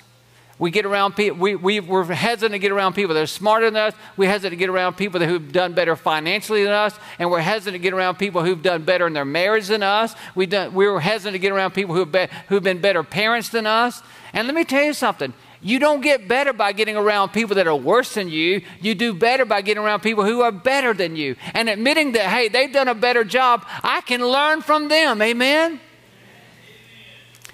We 0.59 0.71
get 0.71 0.85
around 0.85 1.17
people, 1.17 1.39
we, 1.39 1.55
we, 1.55 1.81
we're 1.81 2.05
hesitant 2.05 2.53
to 2.53 2.59
get 2.59 2.71
around 2.71 2.93
people 2.93 3.15
that 3.15 3.23
are 3.23 3.27
smarter 3.27 3.71
than 3.71 3.81
us. 3.81 3.95
We're 4.19 4.29
hesitant 4.29 4.53
to 4.53 4.57
get 4.57 4.69
around 4.69 4.99
people 4.99 5.19
that, 5.21 5.27
who've 5.27 5.51
done 5.51 5.73
better 5.73 5.97
financially 5.97 6.65
than 6.65 6.73
us. 6.75 6.95
And 7.19 7.31
we're 7.31 7.41
hesitant 7.41 7.77
to 7.77 7.79
get 7.79 7.95
around 7.95 8.17
people 8.17 8.45
who've 8.45 8.63
done 8.63 8.85
better 8.85 9.07
in 9.07 9.15
their 9.15 9.25
marriage 9.25 9.69
than 9.69 9.83
us. 9.83 10.15
We 10.35 10.45
done, 10.45 10.75
we're 10.75 11.01
hesitant 11.01 11.33
to 11.33 11.39
get 11.39 11.53
around 11.53 11.73
people 11.73 11.95
who've, 11.95 12.13
be, 12.13 12.27
who've 12.49 12.63
been 12.63 12.79
better 12.79 13.03
parents 13.03 13.49
than 13.49 13.67
us. 13.67 14.03
And 14.35 14.47
let 14.47 14.55
me 14.55 14.65
tell 14.65 14.85
you 14.85 14.93
something. 14.93 15.33
You 15.63 15.79
don't 15.79 16.03
get 16.03 16.29
better 16.29 16.53
by 16.53 16.73
getting 16.73 16.97
around 16.97 17.31
people 17.31 17.57
that 17.57 17.67
are 17.67 17.77
worse 17.77 18.15
than 18.15 18.29
you. 18.29 18.61
You 18.83 18.95
do 18.95 19.15
better 19.15 19.47
by 19.47 19.63
getting 19.63 19.83
around 19.83 20.01
people 20.01 20.25
who 20.25 20.43
are 20.43 20.53
better 20.53 20.93
than 20.93 21.17
you 21.17 21.37
and 21.55 21.71
admitting 21.71 22.13
that, 22.13 22.27
hey, 22.27 22.49
they've 22.49 22.73
done 22.73 22.89
a 22.89 22.95
better 22.95 23.25
job. 23.25 23.67
I 23.83 24.03
can 24.03 24.23
learn 24.27 24.61
from 24.61 24.89
them. 24.89 25.23
Amen? 25.23 25.81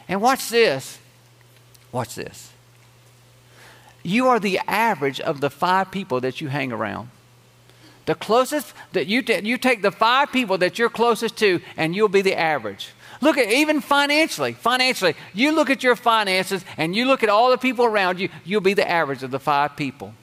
And 0.08 0.20
watch 0.20 0.48
this. 0.48 0.98
Watch 1.92 2.14
this. 2.14 2.52
You 4.02 4.28
are 4.28 4.38
the 4.38 4.60
average 4.68 5.18
of 5.20 5.40
the 5.40 5.50
five 5.50 5.90
people 5.90 6.20
that 6.20 6.40
you 6.40 6.48
hang 6.48 6.72
around. 6.72 7.10
The 8.04 8.14
closest 8.14 8.72
that 8.92 9.08
you, 9.08 9.20
t- 9.20 9.40
you 9.42 9.58
take 9.58 9.82
the 9.82 9.90
five 9.90 10.30
people 10.30 10.58
that 10.58 10.78
you're 10.78 10.88
closest 10.88 11.36
to, 11.38 11.60
and 11.76 11.94
you'll 11.94 12.08
be 12.08 12.22
the 12.22 12.38
average. 12.38 12.90
Look 13.20 13.36
at 13.36 13.50
even 13.50 13.80
financially. 13.80 14.52
Financially, 14.52 15.14
you 15.34 15.52
look 15.52 15.70
at 15.70 15.82
your 15.82 15.96
finances 15.96 16.64
and 16.76 16.94
you 16.94 17.06
look 17.06 17.22
at 17.22 17.28
all 17.28 17.50
the 17.50 17.58
people 17.58 17.84
around 17.84 18.20
you, 18.20 18.28
you'll 18.44 18.60
be 18.60 18.74
the 18.74 18.88
average 18.88 19.22
of 19.22 19.32
the 19.32 19.40
five 19.40 19.76
people. 19.76 20.14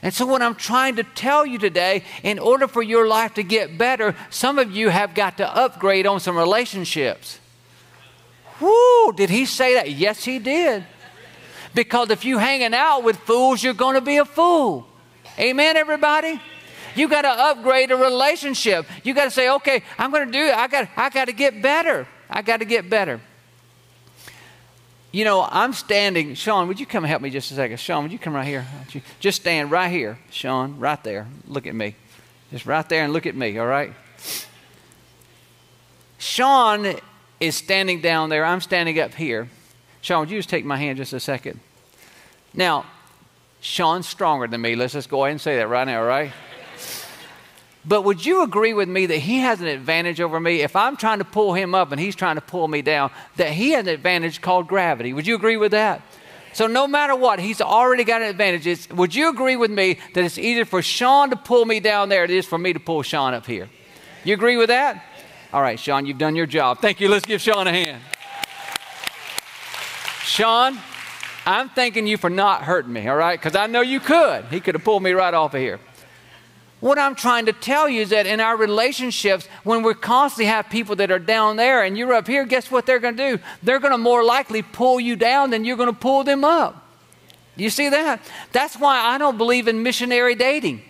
And 0.00 0.14
so, 0.14 0.24
what 0.24 0.42
I'm 0.42 0.54
trying 0.54 0.96
to 0.96 1.02
tell 1.02 1.44
you 1.44 1.58
today, 1.58 2.04
in 2.22 2.38
order 2.38 2.68
for 2.68 2.82
your 2.82 3.06
life 3.08 3.34
to 3.34 3.42
get 3.42 3.76
better, 3.76 4.14
some 4.30 4.58
of 4.58 4.70
you 4.70 4.90
have 4.90 5.14
got 5.14 5.36
to 5.38 5.56
upgrade 5.56 6.06
on 6.06 6.20
some 6.20 6.36
relationships. 6.36 7.40
Whoo, 8.60 9.12
did 9.12 9.30
he 9.30 9.46
say 9.46 9.74
that? 9.74 9.90
Yes, 9.90 10.24
he 10.24 10.38
did. 10.38 10.84
Because 11.74 12.10
if 12.10 12.24
you 12.24 12.38
hanging 12.38 12.74
out 12.74 13.04
with 13.04 13.16
fools, 13.18 13.62
you're 13.62 13.74
going 13.74 13.94
to 13.94 14.00
be 14.00 14.16
a 14.16 14.24
fool. 14.24 14.86
Amen, 15.38 15.76
everybody? 15.76 16.40
You 16.96 17.08
got 17.08 17.22
to 17.22 17.28
upgrade 17.28 17.92
a 17.92 17.96
relationship. 17.96 18.86
You 19.04 19.14
got 19.14 19.24
to 19.24 19.30
say, 19.30 19.50
okay, 19.50 19.82
I'm 19.98 20.10
going 20.10 20.26
to 20.26 20.32
do 20.32 20.44
it. 20.44 20.54
I 20.54 20.66
got, 20.66 20.88
I 20.96 21.10
got 21.10 21.26
to 21.26 21.32
get 21.32 21.62
better. 21.62 22.08
I 22.28 22.42
got 22.42 22.56
to 22.58 22.64
get 22.64 22.90
better. 22.90 23.20
You 25.12 25.24
know, 25.24 25.46
I'm 25.48 25.72
standing. 25.72 26.34
Sean, 26.34 26.68
would 26.68 26.80
you 26.80 26.86
come 26.86 27.04
help 27.04 27.22
me 27.22 27.30
just 27.30 27.50
a 27.50 27.54
second? 27.54 27.78
Sean, 27.78 28.02
would 28.02 28.12
you 28.12 28.18
come 28.18 28.34
right 28.34 28.46
here? 28.46 28.66
Just 29.20 29.40
stand 29.40 29.70
right 29.70 29.90
here, 29.90 30.18
Sean, 30.30 30.78
right 30.78 31.02
there. 31.04 31.28
Look 31.46 31.66
at 31.66 31.74
me. 31.74 31.94
Just 32.50 32.66
right 32.66 32.86
there 32.88 33.04
and 33.04 33.12
look 33.12 33.26
at 33.26 33.36
me, 33.36 33.56
all 33.58 33.66
right? 33.66 33.92
Sean 36.18 36.96
is 37.40 37.56
standing 37.56 38.00
down 38.00 38.28
there. 38.28 38.44
I'm 38.44 38.60
standing 38.60 38.98
up 38.98 39.14
here. 39.14 39.48
Sean, 40.00 40.20
would 40.20 40.30
you 40.30 40.38
just 40.38 40.48
take 40.48 40.64
my 40.64 40.76
hand 40.76 40.98
just 40.98 41.12
a 41.12 41.20
second? 41.20 41.60
Now, 42.54 42.86
Sean's 43.60 44.08
stronger 44.08 44.46
than 44.46 44.60
me. 44.60 44.76
Let's 44.76 44.92
just 44.92 45.08
go 45.08 45.24
ahead 45.24 45.32
and 45.32 45.40
say 45.40 45.56
that 45.56 45.68
right 45.68 45.86
now, 45.86 46.02
right? 46.02 46.32
But 47.84 48.02
would 48.02 48.24
you 48.24 48.42
agree 48.42 48.74
with 48.74 48.88
me 48.88 49.06
that 49.06 49.18
he 49.18 49.38
has 49.38 49.60
an 49.60 49.66
advantage 49.66 50.20
over 50.20 50.38
me? 50.38 50.60
If 50.60 50.76
I'm 50.76 50.96
trying 50.96 51.18
to 51.18 51.24
pull 51.24 51.54
him 51.54 51.74
up 51.74 51.90
and 51.90 52.00
he's 52.00 52.14
trying 52.14 52.34
to 52.34 52.42
pull 52.42 52.68
me 52.68 52.82
down, 52.82 53.10
that 53.36 53.52
he 53.52 53.70
has 53.70 53.86
an 53.86 53.94
advantage 53.94 54.40
called 54.40 54.68
gravity. 54.68 55.12
Would 55.12 55.26
you 55.26 55.34
agree 55.34 55.56
with 55.56 55.72
that? 55.72 56.02
So 56.52 56.66
no 56.66 56.86
matter 56.86 57.14
what, 57.14 57.38
he's 57.38 57.60
already 57.60 58.04
got 58.04 58.20
an 58.20 58.28
advantage. 58.28 58.66
It's, 58.66 58.88
would 58.90 59.14
you 59.14 59.30
agree 59.30 59.56
with 59.56 59.70
me 59.70 59.98
that 60.14 60.24
it's 60.24 60.38
easier 60.38 60.64
for 60.64 60.82
Sean 60.82 61.30
to 61.30 61.36
pull 61.36 61.64
me 61.64 61.80
down 61.80 62.08
there 62.08 62.26
than 62.26 62.34
it 62.34 62.38
is 62.38 62.46
for 62.46 62.58
me 62.58 62.72
to 62.72 62.80
pull 62.80 63.02
Sean 63.02 63.32
up 63.32 63.46
here? 63.46 63.68
You 64.24 64.34
agree 64.34 64.56
with 64.56 64.68
that? 64.68 65.04
All 65.50 65.62
right, 65.62 65.80
Sean, 65.80 66.04
you've 66.04 66.18
done 66.18 66.36
your 66.36 66.46
job. 66.46 66.80
Thank 66.80 67.00
you. 67.00 67.08
Let's 67.08 67.24
give 67.24 67.40
Sean 67.40 67.66
a 67.66 67.72
hand. 67.72 68.02
Sean, 70.22 70.78
I'm 71.46 71.70
thanking 71.70 72.06
you 72.06 72.18
for 72.18 72.28
not 72.28 72.64
hurting 72.64 72.92
me, 72.92 73.08
all 73.08 73.16
right? 73.16 73.40
Because 73.40 73.56
I 73.56 73.66
know 73.66 73.80
you 73.80 73.98
could. 73.98 74.44
He 74.46 74.60
could 74.60 74.74
have 74.74 74.84
pulled 74.84 75.02
me 75.02 75.12
right 75.12 75.32
off 75.32 75.54
of 75.54 75.60
here. 75.60 75.80
What 76.80 76.98
I'm 76.98 77.14
trying 77.14 77.46
to 77.46 77.54
tell 77.54 77.88
you 77.88 78.02
is 78.02 78.10
that 78.10 78.26
in 78.26 78.40
our 78.40 78.58
relationships, 78.58 79.48
when 79.64 79.82
we 79.82 79.94
constantly 79.94 80.44
have 80.44 80.68
people 80.68 80.96
that 80.96 81.10
are 81.10 81.18
down 81.18 81.56
there 81.56 81.82
and 81.82 81.96
you're 81.96 82.12
up 82.12 82.26
here, 82.26 82.44
guess 82.44 82.70
what 82.70 82.84
they're 82.84 83.00
going 83.00 83.16
to 83.16 83.36
do? 83.36 83.42
They're 83.62 83.80
going 83.80 83.92
to 83.92 83.98
more 83.98 84.22
likely 84.22 84.60
pull 84.60 85.00
you 85.00 85.16
down 85.16 85.48
than 85.48 85.64
you're 85.64 85.78
going 85.78 85.92
to 85.92 85.98
pull 85.98 86.24
them 86.24 86.44
up. 86.44 86.86
You 87.56 87.70
see 87.70 87.88
that? 87.88 88.20
That's 88.52 88.76
why 88.76 88.98
I 88.98 89.16
don't 89.16 89.38
believe 89.38 89.66
in 89.66 89.82
missionary 89.82 90.34
dating. 90.34 90.82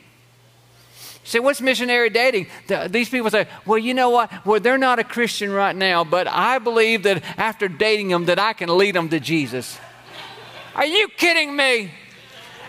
Say, 1.28 1.40
what's 1.40 1.60
missionary 1.60 2.08
dating? 2.08 2.46
These 2.88 3.10
people 3.10 3.28
say, 3.28 3.48
well, 3.66 3.76
you 3.76 3.92
know 3.92 4.08
what? 4.08 4.46
Well, 4.46 4.60
they're 4.60 4.78
not 4.78 4.98
a 4.98 5.04
Christian 5.04 5.52
right 5.52 5.76
now, 5.76 6.02
but 6.02 6.26
I 6.26 6.58
believe 6.58 7.02
that 7.02 7.22
after 7.36 7.68
dating 7.68 8.08
them, 8.08 8.24
that 8.24 8.38
I 8.38 8.54
can 8.54 8.74
lead 8.78 8.94
them 8.94 9.10
to 9.10 9.20
Jesus. 9.20 9.78
Are 10.74 10.86
you 10.86 11.06
kidding 11.08 11.54
me? 11.54 11.90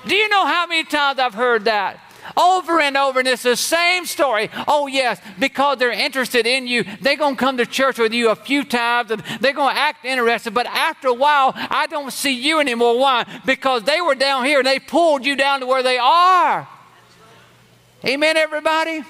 Do 0.05 0.13
you 0.13 0.27
know 0.27 0.45
how 0.45 0.67
many 0.67 0.83
times 0.83 1.19
I've 1.19 1.35
heard 1.35 1.65
that? 1.65 2.01
Over 2.35 2.81
and 2.81 2.97
over, 2.97 3.19
and 3.19 3.29
it's 3.29 3.43
the 3.43 3.55
same 3.55 4.05
story. 4.05 4.49
Oh, 4.67 4.87
yes, 4.87 5.21
because 5.39 5.77
they're 5.77 5.93
interested 5.93 6.45
in 6.45 6.67
you, 6.67 6.83
they're 6.99 7.15
going 7.15 7.37
to 7.37 7.39
come 7.39 7.55
to 7.57 7.65
church 7.65 7.97
with 7.97 8.11
you 8.11 8.29
a 8.29 8.35
few 8.35 8.65
times 8.65 9.09
and 9.09 9.23
they're 9.39 9.53
going 9.53 9.73
to 9.73 9.81
act 9.81 10.03
interested, 10.03 10.53
but 10.53 10.65
after 10.65 11.07
a 11.07 11.13
while, 11.13 11.53
I 11.55 11.87
don't 11.87 12.11
see 12.11 12.33
you 12.33 12.59
anymore. 12.59 12.99
Why? 12.99 13.25
Because 13.45 13.83
they 13.83 14.01
were 14.01 14.15
down 14.15 14.43
here 14.43 14.57
and 14.57 14.67
they 14.67 14.79
pulled 14.79 15.25
you 15.25 15.37
down 15.37 15.61
to 15.61 15.65
where 15.65 15.81
they 15.81 15.97
are. 15.97 16.67
Amen, 18.05 18.37
everybody? 18.37 19.03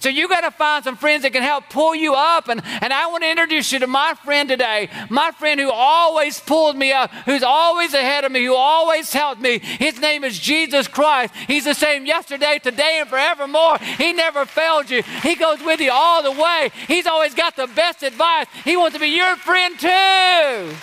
So 0.00 0.08
you 0.08 0.28
got 0.28 0.42
to 0.42 0.50
find 0.50 0.84
some 0.84 0.96
friends 0.96 1.22
that 1.22 1.32
can 1.32 1.42
help 1.42 1.70
pull 1.70 1.94
you 1.94 2.14
up. 2.14 2.48
And, 2.48 2.62
and 2.64 2.92
I 2.92 3.08
want 3.08 3.24
to 3.24 3.30
introduce 3.30 3.72
you 3.72 3.80
to 3.80 3.86
my 3.86 4.14
friend 4.24 4.48
today, 4.48 4.88
my 5.08 5.32
friend 5.32 5.58
who 5.58 5.70
always 5.70 6.38
pulled 6.38 6.76
me 6.76 6.92
up, 6.92 7.10
who's 7.26 7.42
always 7.42 7.94
ahead 7.94 8.24
of 8.24 8.30
me, 8.30 8.44
who 8.44 8.54
always 8.54 9.12
helped 9.12 9.40
me. 9.40 9.58
His 9.58 10.00
name 10.00 10.22
is 10.22 10.38
Jesus 10.38 10.86
Christ. 10.86 11.34
He's 11.46 11.64
the 11.64 11.74
same 11.74 12.06
yesterday, 12.06 12.60
today, 12.60 12.98
and 13.00 13.08
forevermore. 13.08 13.78
He 13.78 14.12
never 14.12 14.44
failed 14.44 14.88
you. 14.90 15.02
He 15.22 15.34
goes 15.34 15.60
with 15.62 15.80
you 15.80 15.90
all 15.92 16.22
the 16.22 16.32
way. 16.32 16.70
He's 16.86 17.06
always 17.06 17.34
got 17.34 17.56
the 17.56 17.66
best 17.68 18.02
advice. 18.02 18.46
He 18.64 18.76
wants 18.76 18.94
to 18.94 19.00
be 19.00 19.08
your 19.08 19.36
friend 19.36 19.78
too. 19.78 20.76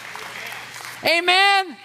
Amen. 1.05 1.77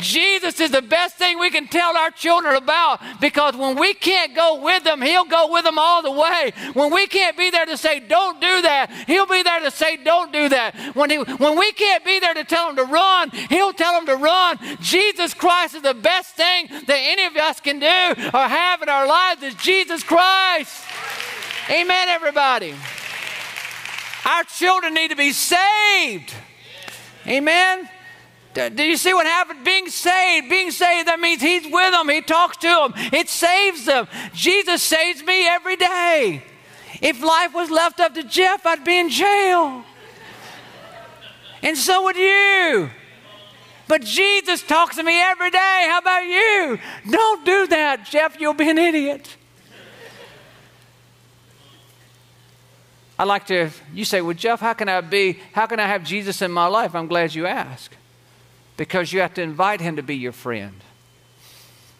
Jesus 0.00 0.60
is 0.60 0.70
the 0.70 0.82
best 0.82 1.16
thing 1.16 1.38
we 1.38 1.50
can 1.50 1.68
tell 1.68 1.96
our 1.96 2.10
children 2.10 2.56
about 2.56 3.00
because 3.20 3.56
when 3.56 3.78
we 3.78 3.94
can't 3.94 4.34
go 4.34 4.62
with 4.62 4.84
them, 4.84 5.02
He'll 5.02 5.24
go 5.24 5.52
with 5.52 5.64
them 5.64 5.78
all 5.78 6.02
the 6.02 6.10
way. 6.10 6.52
When 6.72 6.92
we 6.92 7.06
can't 7.06 7.36
be 7.36 7.50
there 7.50 7.66
to 7.66 7.76
say, 7.76 8.00
don't 8.00 8.40
do 8.40 8.62
that, 8.62 8.90
He'll 9.06 9.26
be 9.26 9.42
there 9.42 9.60
to 9.60 9.70
say, 9.70 9.96
don't 9.96 10.32
do 10.32 10.48
that. 10.48 10.74
When, 10.94 11.10
he, 11.10 11.16
when 11.16 11.58
we 11.58 11.72
can't 11.72 12.04
be 12.04 12.18
there 12.20 12.34
to 12.34 12.44
tell 12.44 12.66
them 12.66 12.76
to 12.76 12.92
run, 12.92 13.30
He'll 13.30 13.72
tell 13.72 13.94
them 13.94 14.06
to 14.06 14.16
run. 14.16 14.58
Jesus 14.80 15.34
Christ 15.34 15.74
is 15.74 15.82
the 15.82 15.94
best 15.94 16.34
thing 16.34 16.68
that 16.68 16.98
any 16.98 17.24
of 17.24 17.36
us 17.36 17.60
can 17.60 17.78
do 17.78 17.86
or 17.86 18.48
have 18.48 18.82
in 18.82 18.88
our 18.88 19.06
lives 19.06 19.42
is 19.42 19.54
Jesus 19.56 20.02
Christ. 20.02 20.84
Amen, 21.70 22.08
everybody. 22.08 22.74
Our 24.24 24.44
children 24.44 24.94
need 24.94 25.08
to 25.08 25.16
be 25.16 25.32
saved. 25.32 26.34
Amen. 27.26 27.88
Do 28.52 28.82
you 28.82 28.96
see 28.96 29.14
what 29.14 29.26
happened? 29.26 29.64
Being 29.64 29.88
saved, 29.88 30.48
being 30.50 30.72
saved, 30.72 31.06
that 31.06 31.20
means 31.20 31.40
He's 31.40 31.64
with 31.64 31.92
them, 31.92 32.08
He 32.08 32.20
talks 32.20 32.56
to 32.58 32.66
them, 32.66 32.92
it 33.12 33.28
saves 33.28 33.84
them. 33.84 34.08
Jesus 34.34 34.82
saves 34.82 35.22
me 35.22 35.46
every 35.46 35.76
day. 35.76 36.42
If 37.00 37.22
life 37.22 37.54
was 37.54 37.70
left 37.70 38.00
up 38.00 38.14
to 38.14 38.24
Jeff, 38.24 38.66
I'd 38.66 38.84
be 38.84 38.98
in 38.98 39.08
jail. 39.08 39.84
And 41.62 41.76
so 41.76 42.02
would 42.04 42.16
you. 42.16 42.90
But 43.86 44.02
Jesus 44.02 44.62
talks 44.62 44.96
to 44.96 45.02
me 45.02 45.20
every 45.20 45.50
day. 45.50 45.86
How 45.88 45.98
about 45.98 46.24
you? 46.24 46.78
Don't 47.10 47.44
do 47.44 47.66
that, 47.68 48.04
Jeff. 48.04 48.40
You'll 48.40 48.54
be 48.54 48.68
an 48.68 48.78
idiot. 48.78 49.36
I 53.18 53.24
like 53.24 53.46
to, 53.46 53.70
you 53.92 54.04
say, 54.04 54.22
well, 54.22 54.34
Jeff, 54.34 54.60
how 54.60 54.72
can 54.72 54.88
I 54.88 55.00
be, 55.02 55.38
how 55.52 55.66
can 55.66 55.78
I 55.78 55.86
have 55.86 56.04
Jesus 56.04 56.40
in 56.40 56.50
my 56.50 56.66
life? 56.66 56.94
I'm 56.94 57.06
glad 57.06 57.34
you 57.34 57.46
asked. 57.46 57.96
Because 58.80 59.12
you 59.12 59.20
have 59.20 59.34
to 59.34 59.42
invite 59.42 59.82
him 59.82 59.96
to 59.96 60.02
be 60.02 60.16
your 60.16 60.32
friend. 60.32 60.72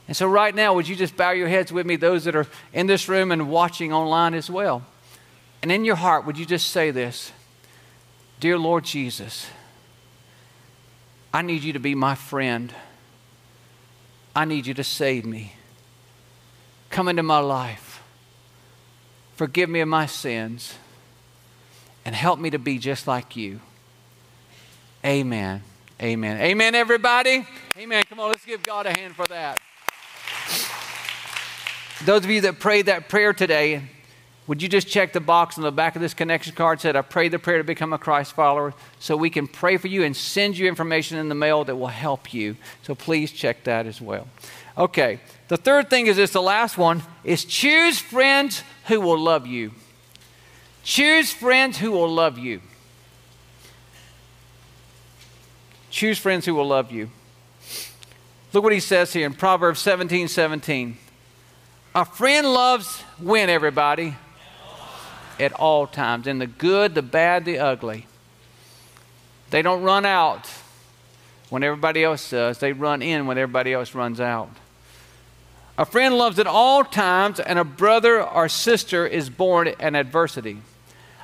And 0.08 0.16
so, 0.16 0.26
right 0.26 0.54
now, 0.54 0.72
would 0.72 0.88
you 0.88 0.96
just 0.96 1.14
bow 1.14 1.32
your 1.32 1.46
heads 1.46 1.70
with 1.70 1.84
me, 1.84 1.96
those 1.96 2.24
that 2.24 2.34
are 2.34 2.46
in 2.72 2.86
this 2.86 3.06
room 3.06 3.30
and 3.30 3.50
watching 3.50 3.92
online 3.92 4.32
as 4.32 4.48
well? 4.48 4.86
And 5.60 5.70
in 5.70 5.84
your 5.84 5.96
heart, 5.96 6.24
would 6.24 6.38
you 6.38 6.46
just 6.46 6.70
say 6.70 6.90
this 6.90 7.32
Dear 8.40 8.56
Lord 8.56 8.84
Jesus, 8.84 9.46
I 11.34 11.42
need 11.42 11.62
you 11.64 11.74
to 11.74 11.78
be 11.78 11.94
my 11.94 12.14
friend. 12.14 12.72
I 14.34 14.46
need 14.46 14.66
you 14.66 14.72
to 14.72 14.84
save 14.84 15.26
me. 15.26 15.56
Come 16.88 17.08
into 17.08 17.22
my 17.22 17.40
life. 17.40 18.02
Forgive 19.34 19.68
me 19.68 19.80
of 19.80 19.88
my 19.88 20.06
sins 20.06 20.76
and 22.06 22.14
help 22.14 22.40
me 22.40 22.48
to 22.48 22.58
be 22.58 22.78
just 22.78 23.06
like 23.06 23.36
you. 23.36 23.60
Amen. 25.04 25.62
Amen. 26.02 26.40
Amen, 26.40 26.74
everybody. 26.74 27.46
Amen. 27.76 28.02
Come 28.08 28.20
on, 28.20 28.28
let's 28.28 28.46
give 28.46 28.62
God 28.62 28.86
a 28.86 28.98
hand 28.98 29.14
for 29.14 29.26
that. 29.26 29.58
Those 32.06 32.24
of 32.24 32.30
you 32.30 32.40
that 32.40 32.58
prayed 32.58 32.86
that 32.86 33.10
prayer 33.10 33.34
today, 33.34 33.82
would 34.46 34.62
you 34.62 34.68
just 34.68 34.88
check 34.88 35.12
the 35.12 35.20
box 35.20 35.58
on 35.58 35.64
the 35.64 35.70
back 35.70 35.96
of 35.96 36.00
this 36.00 36.14
connection 36.14 36.54
card 36.54 36.80
said, 36.80 36.96
I 36.96 37.02
prayed 37.02 37.32
the 37.32 37.38
prayer 37.38 37.58
to 37.58 37.64
become 37.64 37.92
a 37.92 37.98
Christ 37.98 38.32
follower, 38.32 38.72
so 38.98 39.14
we 39.14 39.28
can 39.28 39.46
pray 39.46 39.76
for 39.76 39.88
you 39.88 40.02
and 40.02 40.16
send 40.16 40.56
you 40.56 40.66
information 40.68 41.18
in 41.18 41.28
the 41.28 41.34
mail 41.34 41.64
that 41.64 41.76
will 41.76 41.88
help 41.88 42.32
you. 42.32 42.56
So 42.82 42.94
please 42.94 43.30
check 43.30 43.64
that 43.64 43.84
as 43.84 44.00
well. 44.00 44.26
Okay, 44.78 45.20
the 45.48 45.58
third 45.58 45.90
thing 45.90 46.06
is 46.06 46.16
this 46.16 46.30
the 46.30 46.40
last 46.40 46.78
one 46.78 47.02
is 47.24 47.44
choose 47.44 47.98
friends 47.98 48.62
who 48.86 49.02
will 49.02 49.18
love 49.18 49.46
you. 49.46 49.72
Choose 50.82 51.30
friends 51.30 51.76
who 51.76 51.90
will 51.90 52.08
love 52.08 52.38
you. 52.38 52.62
Choose 55.90 56.18
friends 56.18 56.46
who 56.46 56.54
will 56.54 56.66
love 56.66 56.90
you. 56.92 57.10
Look 58.52 58.64
what 58.64 58.72
he 58.72 58.80
says 58.80 59.12
here 59.12 59.26
in 59.26 59.34
Proverbs 59.34 59.80
17 59.80 60.28
17. 60.28 60.96
A 61.94 62.04
friend 62.04 62.52
loves 62.52 63.02
when, 63.18 63.50
everybody? 63.50 64.16
At 65.38 65.52
all 65.52 65.86
times. 65.86 66.26
In 66.26 66.38
the 66.38 66.46
good, 66.46 66.94
the 66.94 67.02
bad, 67.02 67.44
the 67.44 67.58
ugly. 67.58 68.06
They 69.50 69.62
don't 69.62 69.82
run 69.82 70.06
out 70.06 70.48
when 71.50 71.64
everybody 71.64 72.04
else 72.04 72.30
does, 72.30 72.58
they 72.58 72.72
run 72.72 73.02
in 73.02 73.26
when 73.26 73.36
everybody 73.36 73.72
else 73.72 73.94
runs 73.94 74.20
out. 74.20 74.50
A 75.76 75.84
friend 75.84 76.16
loves 76.16 76.38
at 76.38 76.46
all 76.46 76.84
times, 76.84 77.40
and 77.40 77.58
a 77.58 77.64
brother 77.64 78.22
or 78.22 78.48
sister 78.48 79.06
is 79.06 79.28
born 79.28 79.66
in 79.66 79.96
adversity. 79.96 80.62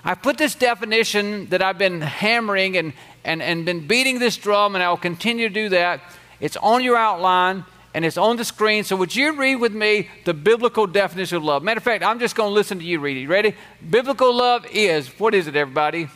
I 0.07 0.15
put 0.15 0.39
this 0.39 0.55
definition 0.55 1.49
that 1.49 1.61
I've 1.61 1.79
been 1.79 2.01
hammering 2.01 2.77
and, 2.77 2.93
and, 3.25 3.43
and 3.43 3.65
been 3.65 3.89
beating 3.89 4.21
this 4.21 4.37
drum, 4.37 4.77
and 4.77 4.85
I'll 4.85 4.97
continue 4.97 5.49
to 5.49 5.55
do 5.55 5.69
that. 5.71 6.01
It's 6.39 6.57
on 6.59 6.85
your 6.85 6.97
outline 6.97 7.65
and 7.93 8.05
it's 8.05 8.17
on 8.17 8.37
the 8.37 8.45
screen. 8.45 8.85
So, 8.85 8.95
would 8.95 9.17
you 9.17 9.33
read 9.33 9.57
with 9.57 9.75
me 9.75 10.09
the 10.25 10.33
biblical 10.33 10.87
definition 10.87 11.39
of 11.39 11.43
love? 11.43 11.65
Matter 11.65 11.79
of 11.79 11.83
fact, 11.83 12.05
I'm 12.05 12.21
just 12.21 12.37
going 12.37 12.51
to 12.51 12.55
listen 12.55 12.79
to 12.79 12.85
you 12.85 13.01
read 13.01 13.17
it. 13.17 13.27
Ready? 13.27 13.57
Biblical 13.91 14.33
love 14.33 14.65
is 14.71 15.09
what 15.19 15.35
is 15.35 15.49
it, 15.49 15.57
everybody? 15.57 16.09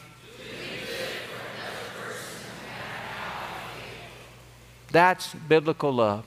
That's 4.92 5.34
biblical 5.34 5.92
love. 5.92 6.24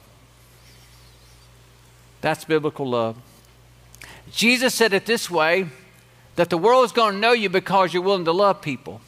That's 2.19 2.43
biblical 2.43 2.89
love. 2.89 3.15
Jesus 4.31 4.73
said 4.73 4.91
it 4.91 5.05
this 5.05 5.29
way 5.29 5.69
that 6.35 6.49
the 6.49 6.57
world 6.57 6.85
is 6.85 6.91
going 6.91 7.13
to 7.13 7.19
know 7.19 7.33
you 7.33 7.49
because 7.49 7.93
you're 7.93 8.03
willing 8.03 8.25
to 8.25 8.31
love 8.31 8.61
people. 8.61 9.01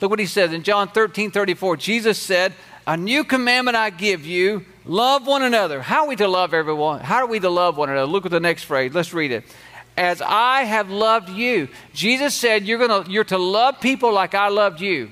Look 0.00 0.10
what 0.10 0.18
he 0.18 0.26
says 0.26 0.52
in 0.52 0.62
John 0.62 0.88
13 0.88 1.30
34. 1.30 1.76
Jesus 1.76 2.18
said, 2.18 2.52
A 2.86 2.96
new 2.96 3.24
commandment 3.24 3.76
I 3.76 3.90
give 3.90 4.26
you 4.26 4.64
love 4.84 5.26
one 5.26 5.42
another. 5.42 5.82
How 5.82 6.02
are 6.02 6.08
we 6.08 6.16
to 6.16 6.28
love 6.28 6.52
everyone? 6.52 7.00
How 7.00 7.16
are 7.16 7.26
we 7.26 7.40
to 7.40 7.50
love 7.50 7.76
one 7.76 7.90
another? 7.90 8.06
Look 8.06 8.26
at 8.26 8.30
the 8.30 8.40
next 8.40 8.64
phrase. 8.64 8.92
Let's 8.92 9.12
read 9.12 9.30
it. 9.30 9.44
As 9.96 10.20
I 10.20 10.64
have 10.64 10.90
loved 10.90 11.30
you. 11.30 11.68
Jesus 11.92 12.34
said, 12.34 12.64
You're, 12.64 12.86
gonna, 12.86 13.08
you're 13.08 13.24
to 13.24 13.38
love 13.38 13.80
people 13.80 14.12
like 14.12 14.34
I 14.34 14.48
loved 14.48 14.80
you. 14.80 15.10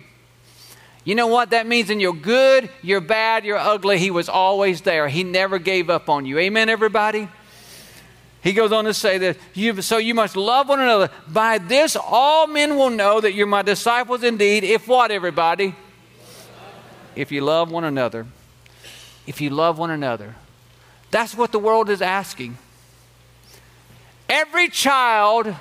You 1.04 1.14
know 1.14 1.26
what 1.26 1.50
that 1.50 1.66
means? 1.66 1.90
In 1.90 1.98
your 1.98 2.14
good, 2.14 2.70
your 2.80 3.00
bad, 3.00 3.44
your 3.44 3.58
ugly, 3.58 3.98
He 3.98 4.10
was 4.10 4.28
always 4.28 4.82
there. 4.82 5.08
He 5.08 5.24
never 5.24 5.58
gave 5.58 5.90
up 5.90 6.08
on 6.08 6.26
you. 6.26 6.38
Amen, 6.38 6.68
everybody? 6.68 7.28
He 8.42 8.52
goes 8.52 8.72
on 8.72 8.84
to 8.86 8.94
say 8.94 9.18
that 9.18 9.36
you, 9.54 9.80
so 9.82 9.98
you 9.98 10.14
must 10.14 10.36
love 10.36 10.68
one 10.68 10.80
another. 10.80 11.10
By 11.28 11.58
this, 11.58 11.96
all 11.96 12.48
men 12.48 12.76
will 12.76 12.90
know 12.90 13.20
that 13.20 13.34
you're 13.34 13.46
my 13.46 13.62
disciples 13.62 14.24
indeed. 14.24 14.64
If 14.64 14.88
what, 14.88 15.12
everybody? 15.12 15.76
If 17.14 17.30
you 17.30 17.42
love 17.42 17.70
one 17.70 17.84
another. 17.84 18.26
If 19.28 19.40
you 19.40 19.50
love 19.50 19.78
one 19.78 19.90
another. 19.90 20.34
That's 21.12 21.36
what 21.36 21.52
the 21.52 21.60
world 21.60 21.88
is 21.88 22.02
asking. 22.02 22.58
Every 24.28 24.68
child 24.68 25.54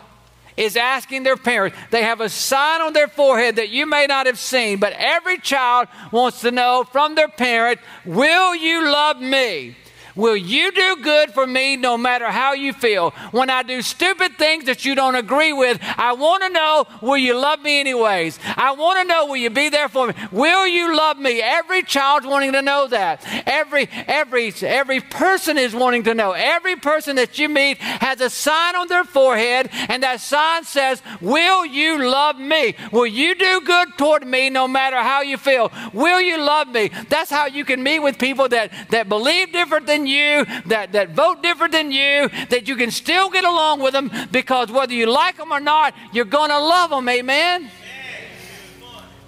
is 0.57 0.75
asking 0.75 1.23
their 1.23 1.37
parents. 1.37 1.77
They 1.91 2.03
have 2.03 2.19
a 2.19 2.29
sign 2.29 2.81
on 2.81 2.93
their 2.93 3.07
forehead 3.07 3.57
that 3.57 3.69
you 3.69 3.85
may 3.85 4.07
not 4.07 4.25
have 4.25 4.39
seen, 4.39 4.79
but 4.79 4.93
every 4.93 5.37
child 5.37 5.87
wants 6.11 6.41
to 6.41 6.51
know 6.51 6.83
from 6.91 7.13
their 7.13 7.27
parent, 7.27 7.79
Will 8.05 8.55
you 8.55 8.89
love 8.89 9.19
me? 9.21 9.75
Will 10.15 10.35
you 10.35 10.71
do 10.71 10.97
good 11.01 11.31
for 11.31 11.47
me 11.47 11.77
no 11.77 11.97
matter 11.97 12.29
how 12.29 12.53
you 12.53 12.73
feel? 12.73 13.11
When 13.31 13.49
I 13.49 13.63
do 13.63 13.81
stupid 13.81 14.37
things 14.37 14.65
that 14.65 14.85
you 14.85 14.95
don't 14.95 15.15
agree 15.15 15.53
with, 15.53 15.79
I 15.97 16.13
want 16.13 16.43
to 16.43 16.49
know, 16.49 16.85
will 17.01 17.17
you 17.17 17.37
love 17.37 17.61
me 17.61 17.79
anyways? 17.79 18.39
I 18.57 18.71
want 18.71 18.99
to 18.99 19.05
know, 19.05 19.25
will 19.25 19.37
you 19.37 19.49
be 19.49 19.69
there 19.69 19.89
for 19.89 20.07
me? 20.07 20.13
Will 20.31 20.67
you 20.67 20.95
love 20.95 21.17
me? 21.17 21.41
Every 21.41 21.83
child's 21.83 22.25
wanting 22.25 22.53
to 22.53 22.61
know 22.61 22.87
that. 22.87 23.25
Every, 23.45 23.87
every, 23.91 24.53
every 24.61 24.99
person 24.99 25.57
is 25.57 25.73
wanting 25.73 26.03
to 26.03 26.13
know. 26.13 26.31
Every 26.31 26.75
person 26.75 27.15
that 27.15 27.39
you 27.39 27.49
meet 27.49 27.77
has 27.77 28.21
a 28.21 28.29
sign 28.29 28.75
on 28.75 28.87
their 28.87 29.03
forehead, 29.03 29.69
and 29.89 30.03
that 30.03 30.21
sign 30.21 30.63
says, 30.63 31.01
Will 31.19 31.65
you 31.65 32.03
love 32.03 32.37
me? 32.37 32.75
Will 32.91 33.07
you 33.07 33.35
do 33.35 33.61
good 33.61 33.97
toward 33.97 34.25
me 34.25 34.49
no 34.49 34.67
matter 34.67 34.97
how 34.97 35.21
you 35.21 35.37
feel? 35.37 35.71
Will 35.93 36.21
you 36.21 36.37
love 36.37 36.67
me? 36.67 36.89
That's 37.09 37.29
how 37.29 37.45
you 37.47 37.65
can 37.65 37.83
meet 37.83 37.99
with 37.99 38.17
people 38.17 38.49
that, 38.49 38.71
that 38.89 39.09
believe 39.09 39.51
different 39.51 39.87
than 39.87 40.00
than 40.01 40.07
you, 40.07 40.45
that, 40.65 40.91
that 40.91 41.09
vote 41.11 41.41
different 41.41 41.71
than 41.71 41.91
you, 41.91 42.29
that 42.49 42.67
you 42.67 42.75
can 42.75 42.91
still 42.91 43.29
get 43.29 43.43
along 43.43 43.81
with 43.81 43.93
them 43.93 44.11
because 44.31 44.71
whether 44.71 44.93
you 44.93 45.05
like 45.05 45.37
them 45.37 45.51
or 45.51 45.59
not, 45.59 45.93
you're 46.13 46.25
going 46.25 46.49
to 46.49 46.59
love 46.59 46.89
them. 46.89 47.07
Amen? 47.07 47.69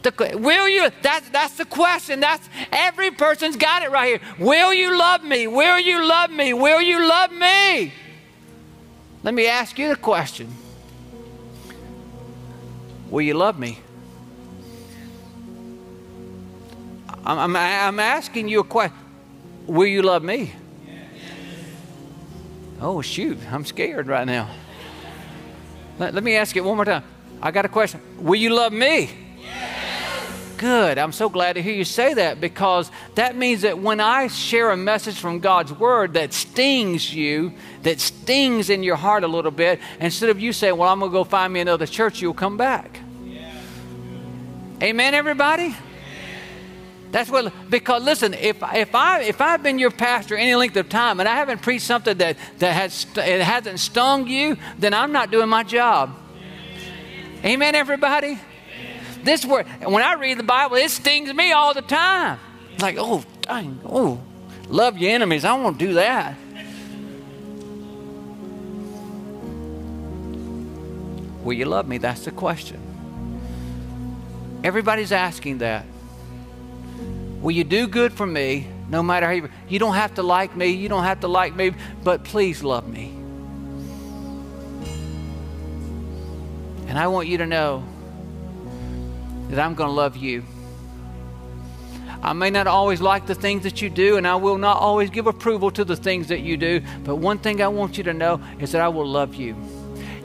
The, 0.02 0.38
will 0.38 0.68
you? 0.68 0.90
That's, 1.02 1.30
that's 1.30 1.56
the 1.56 1.66
question. 1.66 2.20
That's 2.20 2.48
every 2.72 3.12
person's 3.12 3.56
got 3.56 3.84
it 3.84 3.92
right 3.92 4.20
here. 4.20 4.20
Will 4.38 4.74
you 4.74 4.98
love 4.98 5.24
me? 5.24 5.48
Will 5.48 5.80
you 5.80 6.06
love 6.06 6.30
me? 6.30 6.54
Will 6.54 6.82
you 6.82 7.08
love 7.08 7.32
me? 7.32 7.94
Let 9.24 9.34
me 9.34 9.48
ask 9.48 9.80
you 9.80 9.88
the 9.88 9.96
question. 9.96 10.54
Will 13.10 13.22
you 13.22 13.36
love 13.36 13.58
me? 13.58 13.80
I'm, 17.26 17.40
I'm, 17.40 17.56
I'm 17.56 18.00
asking 18.00 18.50
you 18.50 18.60
a 18.60 18.64
question. 18.66 18.98
Will 19.68 19.88
you 19.88 20.02
love 20.02 20.24
me? 20.24 20.52
Oh, 22.84 23.02
shoot, 23.02 23.40
I'm 23.52 23.66
scared 23.66 24.08
right 24.08 24.28
now. 24.28 24.50
Let, 26.00 26.14
let 26.14 26.24
me 26.24 26.36
ask 26.36 26.56
it 26.56 26.64
one 26.64 26.76
more 26.76 26.86
time. 26.86 27.04
I 27.42 27.52
got 27.52 27.66
a 27.66 27.70
question. 27.70 28.02
Will 28.20 28.36
you 28.36 28.50
love 28.50 28.74
me? 28.74 29.10
good. 30.64 30.98
I'm 30.98 31.12
so 31.12 31.28
glad 31.28 31.54
to 31.54 31.62
hear 31.62 31.74
you 31.74 31.84
say 31.84 32.14
that 32.14 32.40
because 32.40 32.90
that 33.16 33.36
means 33.36 33.64
that 33.64 33.80
when 33.80 34.00
I 34.00 34.28
share 34.28 34.72
a 34.72 34.78
message 34.78 35.20
from 35.20 35.40
God's 35.40 35.74
Word 35.74 36.14
that 36.14 36.32
stings 36.32 37.14
you, 37.14 37.52
that 37.82 38.00
stings 38.00 38.70
in 38.70 38.82
your 38.82 38.96
heart 38.96 39.26
a 39.26 39.28
little 39.28 39.52
bit, 39.52 39.82
instead 40.00 40.30
of 40.30 40.40
you 40.40 40.54
saying, 40.54 40.78
Well, 40.78 40.88
I'm 40.88 41.00
going 41.00 41.12
to 41.12 41.18
go 41.18 41.26
find 41.26 41.52
me 41.52 41.60
another 41.60 41.86
church, 41.86 42.22
you'll 42.22 42.34
come 42.34 42.56
back. 42.56 43.02
Yeah. 43.26 43.54
Amen, 44.82 45.14
everybody? 45.14 45.76
That's 47.14 47.30
what 47.30 47.54
because 47.70 48.02
listen, 48.02 48.34
if 48.34 48.58
if 48.74 48.96
I 48.96 49.22
if 49.22 49.40
I've 49.40 49.62
been 49.62 49.78
your 49.78 49.92
pastor 49.92 50.36
any 50.36 50.56
length 50.56 50.76
of 50.78 50.90
time 50.90 51.20
and 51.20 51.30
I 51.30 51.36
haven't 51.36 51.62
preached 51.62 51.86
something 51.86 52.18
that 52.18 52.38
that 52.58 52.74
has 52.74 53.06
it 53.16 53.42
hasn't 53.42 53.80
stung 53.80 54.28
you, 54.28 54.58
then 54.80 54.96
I'm 54.96 55.12
not 55.12 55.30
doing 55.30 55.48
my 55.48 55.62
job. 55.62 56.18
Amen, 57.46 57.76
everybody. 57.76 58.40
This 59.24 59.46
word 59.46 59.68
when 59.84 60.02
I 60.02 60.16
read 60.16 60.40
the 60.40 60.44
Bible, 60.44 60.76
it 60.78 60.90
stings 60.90 61.32
me 61.32 61.52
all 61.52 61.76
the 61.76 61.84
time. 61.84 62.40
Like, 62.80 62.96
oh, 62.98 63.24
dang, 63.42 63.80
oh, 63.86 64.20
love 64.68 64.98
your 64.98 65.12
enemies. 65.12 65.46
I 65.46 65.54
won't 65.54 65.78
do 65.78 65.94
that. 65.94 66.36
Will 71.44 71.54
you 71.54 71.66
love 71.66 71.88
me? 71.88 72.00
That's 72.00 72.26
the 72.26 72.32
question. 72.32 72.82
Everybody's 74.64 75.12
asking 75.12 75.60
that. 75.60 75.86
Will 77.44 77.52
you 77.52 77.66
do 77.66 77.88
good 77.88 78.14
for 78.14 78.26
me 78.26 78.68
no 78.88 79.04
matter 79.04 79.26
how 79.26 79.34
you, 79.34 79.50
you 79.68 79.78
don't 79.78 79.96
have 79.96 80.16
to 80.16 80.24
like 80.24 80.56
me, 80.56 80.68
you 80.68 80.88
don't 80.88 81.04
have 81.04 81.20
to 81.20 81.28
like 81.28 81.54
me, 81.56 81.74
but 82.02 82.24
please 82.24 82.64
love 82.64 82.88
me. 82.88 83.12
And 86.88 86.98
I 86.98 87.08
want 87.08 87.28
you 87.28 87.38
to 87.40 87.46
know 87.46 87.84
that 89.50 89.60
I'm 89.60 89.76
going 89.76 89.90
to 89.90 89.94
love 89.94 90.16
you. 90.16 90.46
I 92.22 92.32
may 92.32 92.50
not 92.50 92.68
always 92.68 93.02
like 93.02 93.26
the 93.26 93.36
things 93.36 93.64
that 93.64 93.82
you 93.82 93.90
do, 93.90 94.16
and 94.16 94.26
I 94.26 94.36
will 94.36 94.58
not 94.58 94.78
always 94.78 95.10
give 95.10 95.28
approval 95.28 95.70
to 95.72 95.84
the 95.84 95.98
things 95.98 96.28
that 96.30 96.40
you 96.40 96.56
do, 96.56 96.82
but 97.04 97.18
one 97.18 97.40
thing 97.40 97.62
I 97.62 97.68
want 97.68 97.98
you 97.98 98.06
to 98.06 98.14
know 98.14 98.40
is 98.60 98.72
that 98.72 98.82
I 98.82 98.88
will 98.88 99.08
love 99.08 99.36
you. 99.36 99.54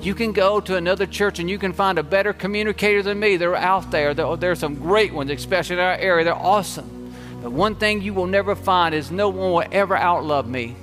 You 0.01 0.15
can 0.15 0.31
go 0.31 0.61
to 0.61 0.77
another 0.77 1.07
church 1.07 1.41
and 1.41 1.51
you 1.51 1.59
can 1.59 1.73
find 1.73 1.99
a 1.99 2.05
better 2.05 2.33
communicator 2.33 3.03
than 3.03 3.19
me. 3.19 3.37
They're 3.37 3.57
out 3.57 3.91
there. 3.91 4.15
There 4.15 4.53
are 4.53 4.55
some 4.55 4.77
great 4.77 5.13
ones, 5.13 5.33
especially 5.33 5.75
in 5.75 5.81
our 5.81 5.95
area. 5.95 6.25
They're 6.25 6.35
awesome. 6.37 6.98
But 7.43 7.53
one 7.53 7.77
thing 7.77 8.03
you 8.03 8.15
will 8.15 8.27
never 8.27 8.55
find 8.55 8.95
is 8.95 9.11
no 9.11 9.29
one 9.29 9.53
will 9.53 9.69
ever 9.71 9.97
outlove 9.97 10.47
me. 10.47 10.77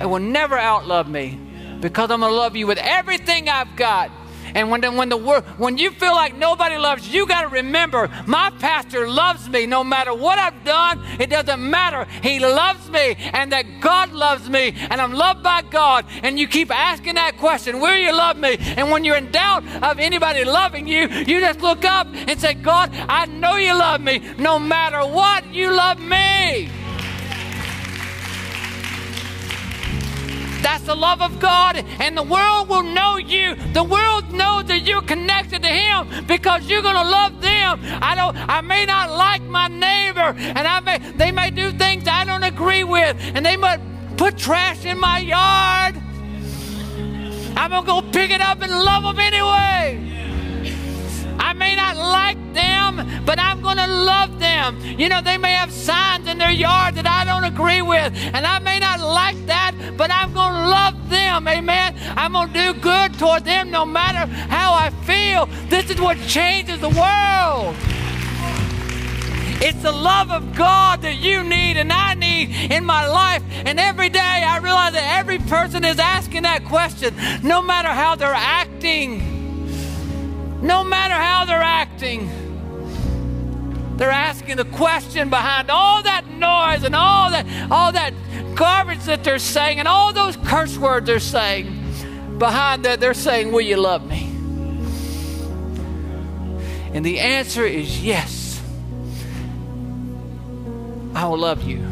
It 0.00 0.06
will 0.06 0.20
never 0.20 0.56
outlove 0.56 1.08
me 1.08 1.38
because 1.80 2.10
I'm 2.10 2.20
going 2.20 2.32
to 2.32 2.36
love 2.36 2.56
you 2.56 2.66
with 2.66 2.78
everything 2.78 3.48
I've 3.48 3.74
got 3.76 4.10
and 4.54 4.70
when 4.70 4.80
the, 4.80 4.90
when 4.90 5.08
the 5.08 5.16
word, 5.16 5.44
when 5.58 5.78
you 5.78 5.90
feel 5.90 6.12
like 6.12 6.36
nobody 6.36 6.76
loves 6.76 7.08
you, 7.08 7.22
you 7.22 7.26
got 7.26 7.42
to 7.42 7.48
remember 7.48 8.10
my 8.26 8.50
pastor 8.58 9.08
loves 9.08 9.48
me 9.48 9.66
no 9.66 9.84
matter 9.84 10.14
what 10.14 10.38
I've 10.38 10.64
done. 10.64 11.00
It 11.20 11.30
doesn't 11.30 11.70
matter. 11.70 12.06
He 12.22 12.40
loves 12.40 12.90
me 12.90 13.16
and 13.32 13.52
that 13.52 13.80
God 13.80 14.12
loves 14.12 14.48
me 14.48 14.74
and 14.90 15.00
I'm 15.00 15.12
loved 15.12 15.42
by 15.42 15.62
God. 15.62 16.06
And 16.22 16.38
you 16.38 16.48
keep 16.48 16.70
asking 16.70 17.14
that 17.14 17.38
question, 17.38 17.80
will 17.80 17.96
you 17.96 18.12
love 18.12 18.36
me? 18.36 18.56
And 18.76 18.90
when 18.90 19.04
you're 19.04 19.16
in 19.16 19.30
doubt 19.30 19.64
of 19.82 19.98
anybody 19.98 20.44
loving 20.44 20.88
you, 20.88 21.08
you 21.08 21.40
just 21.40 21.60
look 21.60 21.84
up 21.84 22.08
and 22.12 22.40
say, 22.40 22.54
God, 22.54 22.90
I 22.92 23.26
know 23.26 23.56
you 23.56 23.74
love 23.74 24.00
me. 24.00 24.18
No 24.38 24.58
matter 24.58 25.00
what, 25.00 25.52
you 25.54 25.72
love 25.72 26.00
me. 26.00 26.81
That's 30.62 30.84
the 30.84 30.94
love 30.94 31.20
of 31.20 31.40
God, 31.40 31.76
and 31.76 32.16
the 32.16 32.22
world 32.22 32.68
will 32.68 32.82
know 32.82 33.16
you. 33.16 33.56
The 33.72 33.82
world 33.82 34.32
knows 34.32 34.64
that 34.66 34.82
you're 34.86 35.02
connected 35.02 35.62
to 35.62 35.68
Him 35.68 36.26
because 36.26 36.68
you're 36.68 36.82
going 36.82 36.94
to 36.94 37.02
love 37.02 37.40
them. 37.40 37.80
I 38.00 38.14
don't. 38.14 38.36
I 38.48 38.60
may 38.60 38.86
not 38.86 39.10
like 39.10 39.42
my 39.42 39.68
neighbor, 39.68 40.34
and 40.38 40.66
I 40.66 40.80
may 40.80 40.98
they 40.98 41.32
may 41.32 41.50
do 41.50 41.72
things 41.72 42.06
I 42.06 42.24
don't 42.24 42.44
agree 42.44 42.84
with, 42.84 43.16
and 43.34 43.44
they 43.44 43.56
might 43.56 43.80
put 44.16 44.38
trash 44.38 44.84
in 44.84 44.98
my 44.98 45.18
yard. 45.18 45.96
I'm 47.56 47.70
gonna 47.70 47.86
go 47.86 48.02
pick 48.02 48.30
it 48.30 48.40
up 48.40 48.62
and 48.62 48.72
love 48.72 49.02
them 49.02 49.18
anyway. 49.18 50.31
I 51.52 51.54
may 51.54 51.76
not 51.76 51.98
like 51.98 52.54
them, 52.54 53.24
but 53.26 53.38
I'm 53.38 53.60
going 53.60 53.76
to 53.76 53.86
love 53.86 54.38
them. 54.38 54.80
You 54.80 55.10
know, 55.10 55.20
they 55.20 55.36
may 55.36 55.52
have 55.52 55.70
signs 55.70 56.26
in 56.26 56.38
their 56.38 56.50
yard 56.50 56.94
that 56.94 57.06
I 57.06 57.26
don't 57.26 57.44
agree 57.44 57.82
with, 57.82 58.14
and 58.32 58.46
I 58.46 58.58
may 58.58 58.78
not 58.78 59.00
like 59.00 59.36
that, 59.44 59.74
but 59.98 60.10
I'm 60.10 60.32
going 60.32 60.54
to 60.54 60.68
love 60.68 61.10
them. 61.10 61.46
Amen. 61.46 61.94
I'm 62.16 62.32
going 62.32 62.54
to 62.54 62.72
do 62.72 62.80
good 62.80 63.18
toward 63.18 63.44
them 63.44 63.70
no 63.70 63.84
matter 63.84 64.32
how 64.48 64.72
I 64.72 64.88
feel. 65.04 65.44
This 65.68 65.90
is 65.90 66.00
what 66.00 66.16
changes 66.26 66.80
the 66.80 66.88
world. 66.88 67.76
It's 69.60 69.82
the 69.82 69.92
love 69.92 70.30
of 70.30 70.56
God 70.56 71.02
that 71.02 71.16
you 71.16 71.44
need 71.44 71.76
and 71.76 71.92
I 71.92 72.14
need 72.14 72.72
in 72.72 72.82
my 72.82 73.06
life. 73.06 73.42
And 73.66 73.78
every 73.78 74.08
day 74.08 74.18
I 74.18 74.56
realize 74.56 74.94
that 74.94 75.18
every 75.18 75.38
person 75.38 75.84
is 75.84 75.98
asking 75.98 76.44
that 76.44 76.64
question, 76.64 77.14
no 77.42 77.60
matter 77.60 77.88
how 77.88 78.14
they're 78.14 78.32
acting. 78.32 79.41
No 80.62 80.84
matter 80.84 81.14
how 81.14 81.44
they're 81.44 81.60
acting, 81.60 82.30
they're 83.96 84.10
asking 84.10 84.56
the 84.56 84.64
question 84.64 85.28
behind 85.28 85.70
all 85.70 86.02
that 86.02 86.26
noise 86.28 86.84
and 86.84 86.94
all 86.94 87.30
that 87.30 87.46
all 87.70 87.92
that 87.92 88.14
garbage 88.54 89.04
that 89.04 89.24
they're 89.24 89.38
saying 89.38 89.78
and 89.78 89.88
all 89.88 90.12
those 90.12 90.36
curse 90.36 90.78
words 90.78 91.06
they're 91.06 91.20
saying. 91.20 91.80
Behind 92.38 92.84
that, 92.84 93.00
they're 93.00 93.14
saying, 93.14 93.52
Will 93.52 93.60
you 93.60 93.76
love 93.76 94.06
me? 94.06 94.28
And 96.94 97.04
the 97.04 97.20
answer 97.20 97.64
is 97.64 98.02
yes. 98.02 98.60
I 101.14 101.26
will 101.26 101.38
love 101.38 101.62
you. 101.62 101.82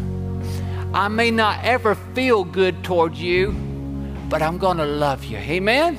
I 0.93 1.09
may 1.09 1.31
not 1.31 1.65
ever 1.65 1.95
feel 1.95 2.45
good 2.45 2.83
towards 2.83 3.21
you, 3.21 3.53
but 4.29 4.43
I'm 4.43 4.59
going 4.59 4.79
to 4.79 4.87
love 4.87 5.25
you. 5.25 5.39
Amen? 5.39 5.99